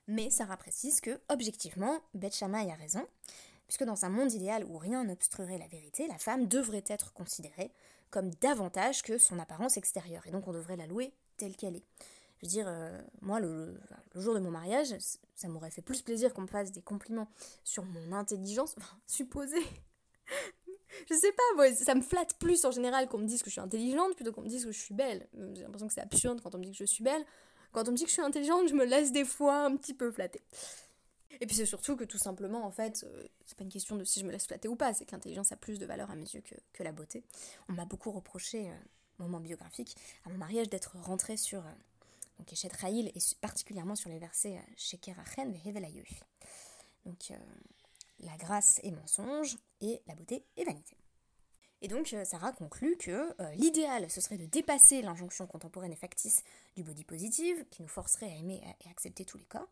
Mais 0.07 0.29
Sarah 0.29 0.57
précise 0.57 0.99
que, 0.99 1.19
objectivement, 1.29 1.99
Beth 2.13 2.35
Shammai 2.35 2.69
a 2.69 2.75
raison, 2.75 3.07
puisque 3.67 3.85
dans 3.85 4.05
un 4.05 4.09
monde 4.09 4.33
idéal 4.33 4.65
où 4.65 4.77
rien 4.77 5.03
n'obstruerait 5.05 5.57
la 5.57 5.67
vérité, 5.67 6.07
la 6.07 6.17
femme 6.17 6.47
devrait 6.47 6.83
être 6.87 7.13
considérée 7.13 7.71
comme 8.11 8.29
davantage 8.35 9.01
que 9.01 9.17
son 9.17 9.39
apparence 9.39 9.77
extérieure, 9.77 10.27
et 10.27 10.31
donc 10.31 10.47
on 10.47 10.53
devrait 10.53 10.75
la 10.75 10.85
louer 10.85 11.13
telle 11.37 11.55
qu'elle 11.55 11.77
est. 11.77 11.85
Je 12.37 12.45
veux 12.45 12.49
dire, 12.49 12.65
euh, 12.67 13.01
moi, 13.21 13.39
le, 13.39 13.79
jour 14.15 14.33
de 14.35 14.39
mon 14.39 14.51
mariage, 14.51 14.95
ça 15.35 15.47
m'aurait 15.47 15.71
fait 15.71 15.81
plus 15.81 16.01
plaisir 16.01 16.33
qu'on 16.33 16.43
me 16.43 16.47
fasse 16.47 16.71
des 16.71 16.81
compliments 16.81 17.29
sur 17.63 17.83
mon 17.85 18.11
intelligence, 18.11 18.75
enfin, 18.77 18.97
supposé. 19.07 19.57
je 21.09 21.15
sais 21.15 21.31
pas, 21.31 21.43
moi, 21.55 21.73
ça 21.73 21.95
me 21.95 22.01
flatte 22.01 22.37
plus 22.39 22.65
en 22.65 22.71
général 22.71 23.07
qu'on 23.07 23.17
me 23.17 23.27
dise 23.27 23.41
que 23.41 23.49
je 23.49 23.53
suis 23.53 23.61
intelligente 23.61 24.15
plutôt 24.15 24.31
qu'on 24.31 24.41
me 24.41 24.49
dise 24.49 24.65
que 24.65 24.71
je 24.71 24.79
suis 24.79 24.93
belle. 24.93 25.27
J'ai 25.53 25.63
l'impression 25.63 25.87
que 25.87 25.93
c'est 25.93 26.01
absurde 26.01 26.41
quand 26.41 26.53
on 26.55 26.57
me 26.57 26.63
dit 26.63 26.71
que 26.71 26.77
je 26.77 26.85
suis 26.85 27.03
belle. 27.03 27.25
Quand 27.71 27.87
on 27.89 27.91
me 27.91 27.97
dit 27.97 28.03
que 28.03 28.09
je 28.09 28.13
suis 28.13 28.21
intelligente, 28.21 28.69
je 28.69 28.73
me 28.73 28.85
laisse 28.85 29.11
des 29.11 29.25
fois 29.25 29.65
un 29.65 29.75
petit 29.75 29.93
peu 29.93 30.09
flatter. 30.11 30.41
Et 31.41 31.45
puis 31.47 31.55
c'est 31.55 31.65
surtout 31.65 31.95
que 31.95 32.03
tout 32.03 32.17
simplement, 32.17 32.65
en 32.65 32.71
fait, 32.71 33.03
euh, 33.03 33.23
c'est 33.45 33.57
pas 33.57 33.63
une 33.63 33.71
question 33.71 33.95
de 33.95 34.03
si 34.03 34.19
je 34.19 34.25
me 34.25 34.31
laisse 34.31 34.47
flatter 34.47 34.67
ou 34.67 34.75
pas, 34.75 34.93
c'est 34.93 35.05
que 35.05 35.11
l'intelligence 35.11 35.51
a 35.51 35.57
plus 35.57 35.79
de 35.79 35.85
valeur 35.85 36.09
à 36.09 36.15
mes 36.15 36.23
yeux 36.23 36.41
que, 36.73 36.83
la 36.83 36.91
beauté. 36.91 37.23
On 37.69 37.73
m'a 37.73 37.85
beaucoup 37.85 38.11
reproché, 38.11 38.69
euh, 38.69 38.73
moment 39.19 39.39
biographique, 39.39 39.95
à 40.25 40.29
mon 40.29 40.37
mariage 40.37 40.69
d'être 40.69 40.95
rentrée 40.97 41.37
sur 41.37 41.59
euh, 41.59 41.71
donc 42.37 42.51
Eshet 42.51 42.71
Raïl, 42.79 43.11
et 43.15 43.19
particulièrement 43.41 43.95
sur 43.95 44.09
les 44.09 44.19
versets 44.19 44.59
Sheker 44.77 45.17
Achen 45.19 45.53
et 45.53 46.05
Donc 47.05 47.31
la 48.19 48.35
grâce 48.37 48.79
est 48.83 48.91
mensonge 48.91 49.57
et 49.81 50.01
la 50.07 50.15
beauté 50.15 50.45
est 50.57 50.63
vanité. 50.63 50.97
Et 51.81 51.87
donc 51.87 52.13
euh, 52.13 52.23
Sarah 52.25 52.51
conclut 52.51 52.97
que 52.97 53.35
euh, 53.41 53.51
l'idéal, 53.55 54.09
ce 54.09 54.21
serait 54.21 54.37
de 54.37 54.45
dépasser 54.45 55.01
l'injonction 55.01 55.45
contemporaine 55.45 55.91
et 55.91 55.97
factice 55.97 56.43
du 56.75 56.83
body 56.83 57.03
positive, 57.03 57.65
qui 57.69 57.81
nous 57.81 57.87
forcerait 57.87 58.27
à 58.27 58.35
aimer 58.35 58.61
et 58.83 58.89
accepter 58.89 59.25
tous 59.25 59.37
les 59.37 59.45
corps, 59.45 59.67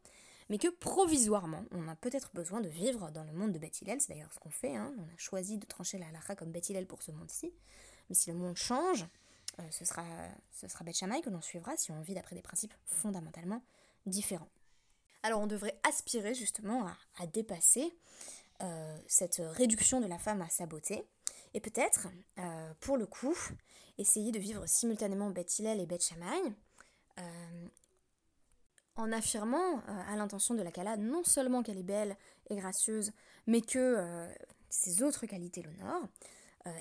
mais 0.49 0.57
que 0.57 0.67
provisoirement, 0.67 1.63
on 1.71 1.87
a 1.87 1.95
peut-être 1.95 2.31
besoin 2.33 2.61
de 2.61 2.67
vivre 2.67 3.09
dans 3.11 3.23
le 3.23 3.31
monde 3.31 3.53
de 3.53 3.59
Beth 3.59 3.73
c'est 3.73 4.09
d'ailleurs 4.09 4.33
ce 4.33 4.39
qu'on 4.39 4.49
fait, 4.49 4.75
hein. 4.75 4.93
on 4.99 5.03
a 5.03 5.17
choisi 5.17 5.57
de 5.57 5.65
trancher 5.65 5.97
la 5.97 6.07
halakha 6.07 6.35
comme 6.35 6.51
Beth 6.51 6.87
pour 6.87 7.01
ce 7.01 7.11
monde-ci, 7.11 7.53
mais 8.09 8.15
si 8.15 8.31
le 8.31 8.37
monde 8.37 8.57
change, 8.57 9.05
euh, 9.59 9.63
ce 9.71 9.85
sera, 9.85 10.03
ce 10.51 10.67
Beth 10.83 10.95
que 11.21 11.29
l'on 11.29 11.41
suivra 11.41 11.75
si 11.77 11.91
on 11.91 12.01
vit 12.01 12.13
d'après 12.13 12.35
des 12.35 12.41
principes 12.41 12.73
fondamentalement 12.85 13.61
différents. 14.05 14.49
Alors 15.21 15.39
on 15.39 15.47
devrait 15.47 15.79
aspirer 15.83 16.33
justement 16.33 16.87
à, 17.19 17.27
dépasser 17.27 17.93
cette 19.07 19.41
réduction 19.55 19.99
de 19.99 20.05
la 20.05 20.17
femme 20.17 20.41
à 20.41 20.47
sa 20.47 20.65
beauté, 20.65 21.05
et 21.53 21.59
peut-être, 21.59 22.07
euh, 22.39 22.73
pour 22.79 22.97
le 22.97 23.05
coup, 23.05 23.35
essayer 23.97 24.31
de 24.31 24.39
vivre 24.39 24.65
simultanément 24.65 25.29
Beth 25.29 25.59
Hillel 25.59 25.79
et 25.79 25.85
Beth 25.85 26.13
euh, 27.19 27.67
en 28.95 29.11
affirmant 29.11 29.77
euh, 29.77 30.01
à 30.07 30.15
l'intention 30.15 30.55
de 30.55 30.63
la 30.63 30.71
Kala 30.71 30.97
non 30.97 31.23
seulement 31.23 31.61
qu'elle 31.61 31.77
est 31.77 31.83
belle 31.83 32.17
et 32.49 32.55
gracieuse, 32.55 33.11
mais 33.45 33.61
que 33.61 34.27
ses 34.69 35.03
autres 35.03 35.25
qualités 35.25 35.61
l'honorent, 35.61 36.07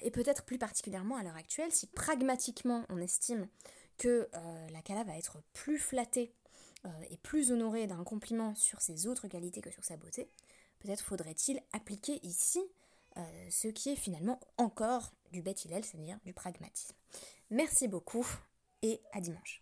et 0.03 0.11
peut-être 0.11 0.45
plus 0.45 0.59
particulièrement 0.59 1.17
à 1.17 1.23
l'heure 1.23 1.37
actuelle, 1.37 1.73
si 1.73 1.87
pragmatiquement 1.87 2.85
on 2.89 2.99
estime 2.99 3.49
que 3.99 4.29
la 4.71 4.83
Kala 4.83 5.05
va 5.05 5.17
être 5.17 5.43
plus 5.53 5.79
flattée 5.79 6.35
et 7.11 7.17
plus 7.17 7.51
honorée 7.53 7.87
d'un 7.87 8.05
compliment 8.05 8.55
sur 8.55 8.81
ses 8.81 9.07
autres 9.07 9.29
qualités 9.29 9.61
que 9.61 9.71
sur 9.71 9.85
sa 9.85 9.97
beauté, 9.97 10.29
peut-être 10.79 11.03
faudrait-il 11.03 11.61
appliquer 11.73 12.21
ici 12.25 12.61
euh, 13.17 13.51
ce 13.51 13.69
qui 13.69 13.91
est 13.91 13.97
finalement 13.97 14.41
encore 14.57 15.13
du 15.33 15.43
Beth 15.43 15.59
c'est-à-dire 15.59 16.19
du 16.25 16.33
pragmatisme. 16.33 16.95
Merci 17.51 17.89
beaucoup 17.89 18.27
et 18.83 19.01
à 19.13 19.21
dimanche. 19.21 19.62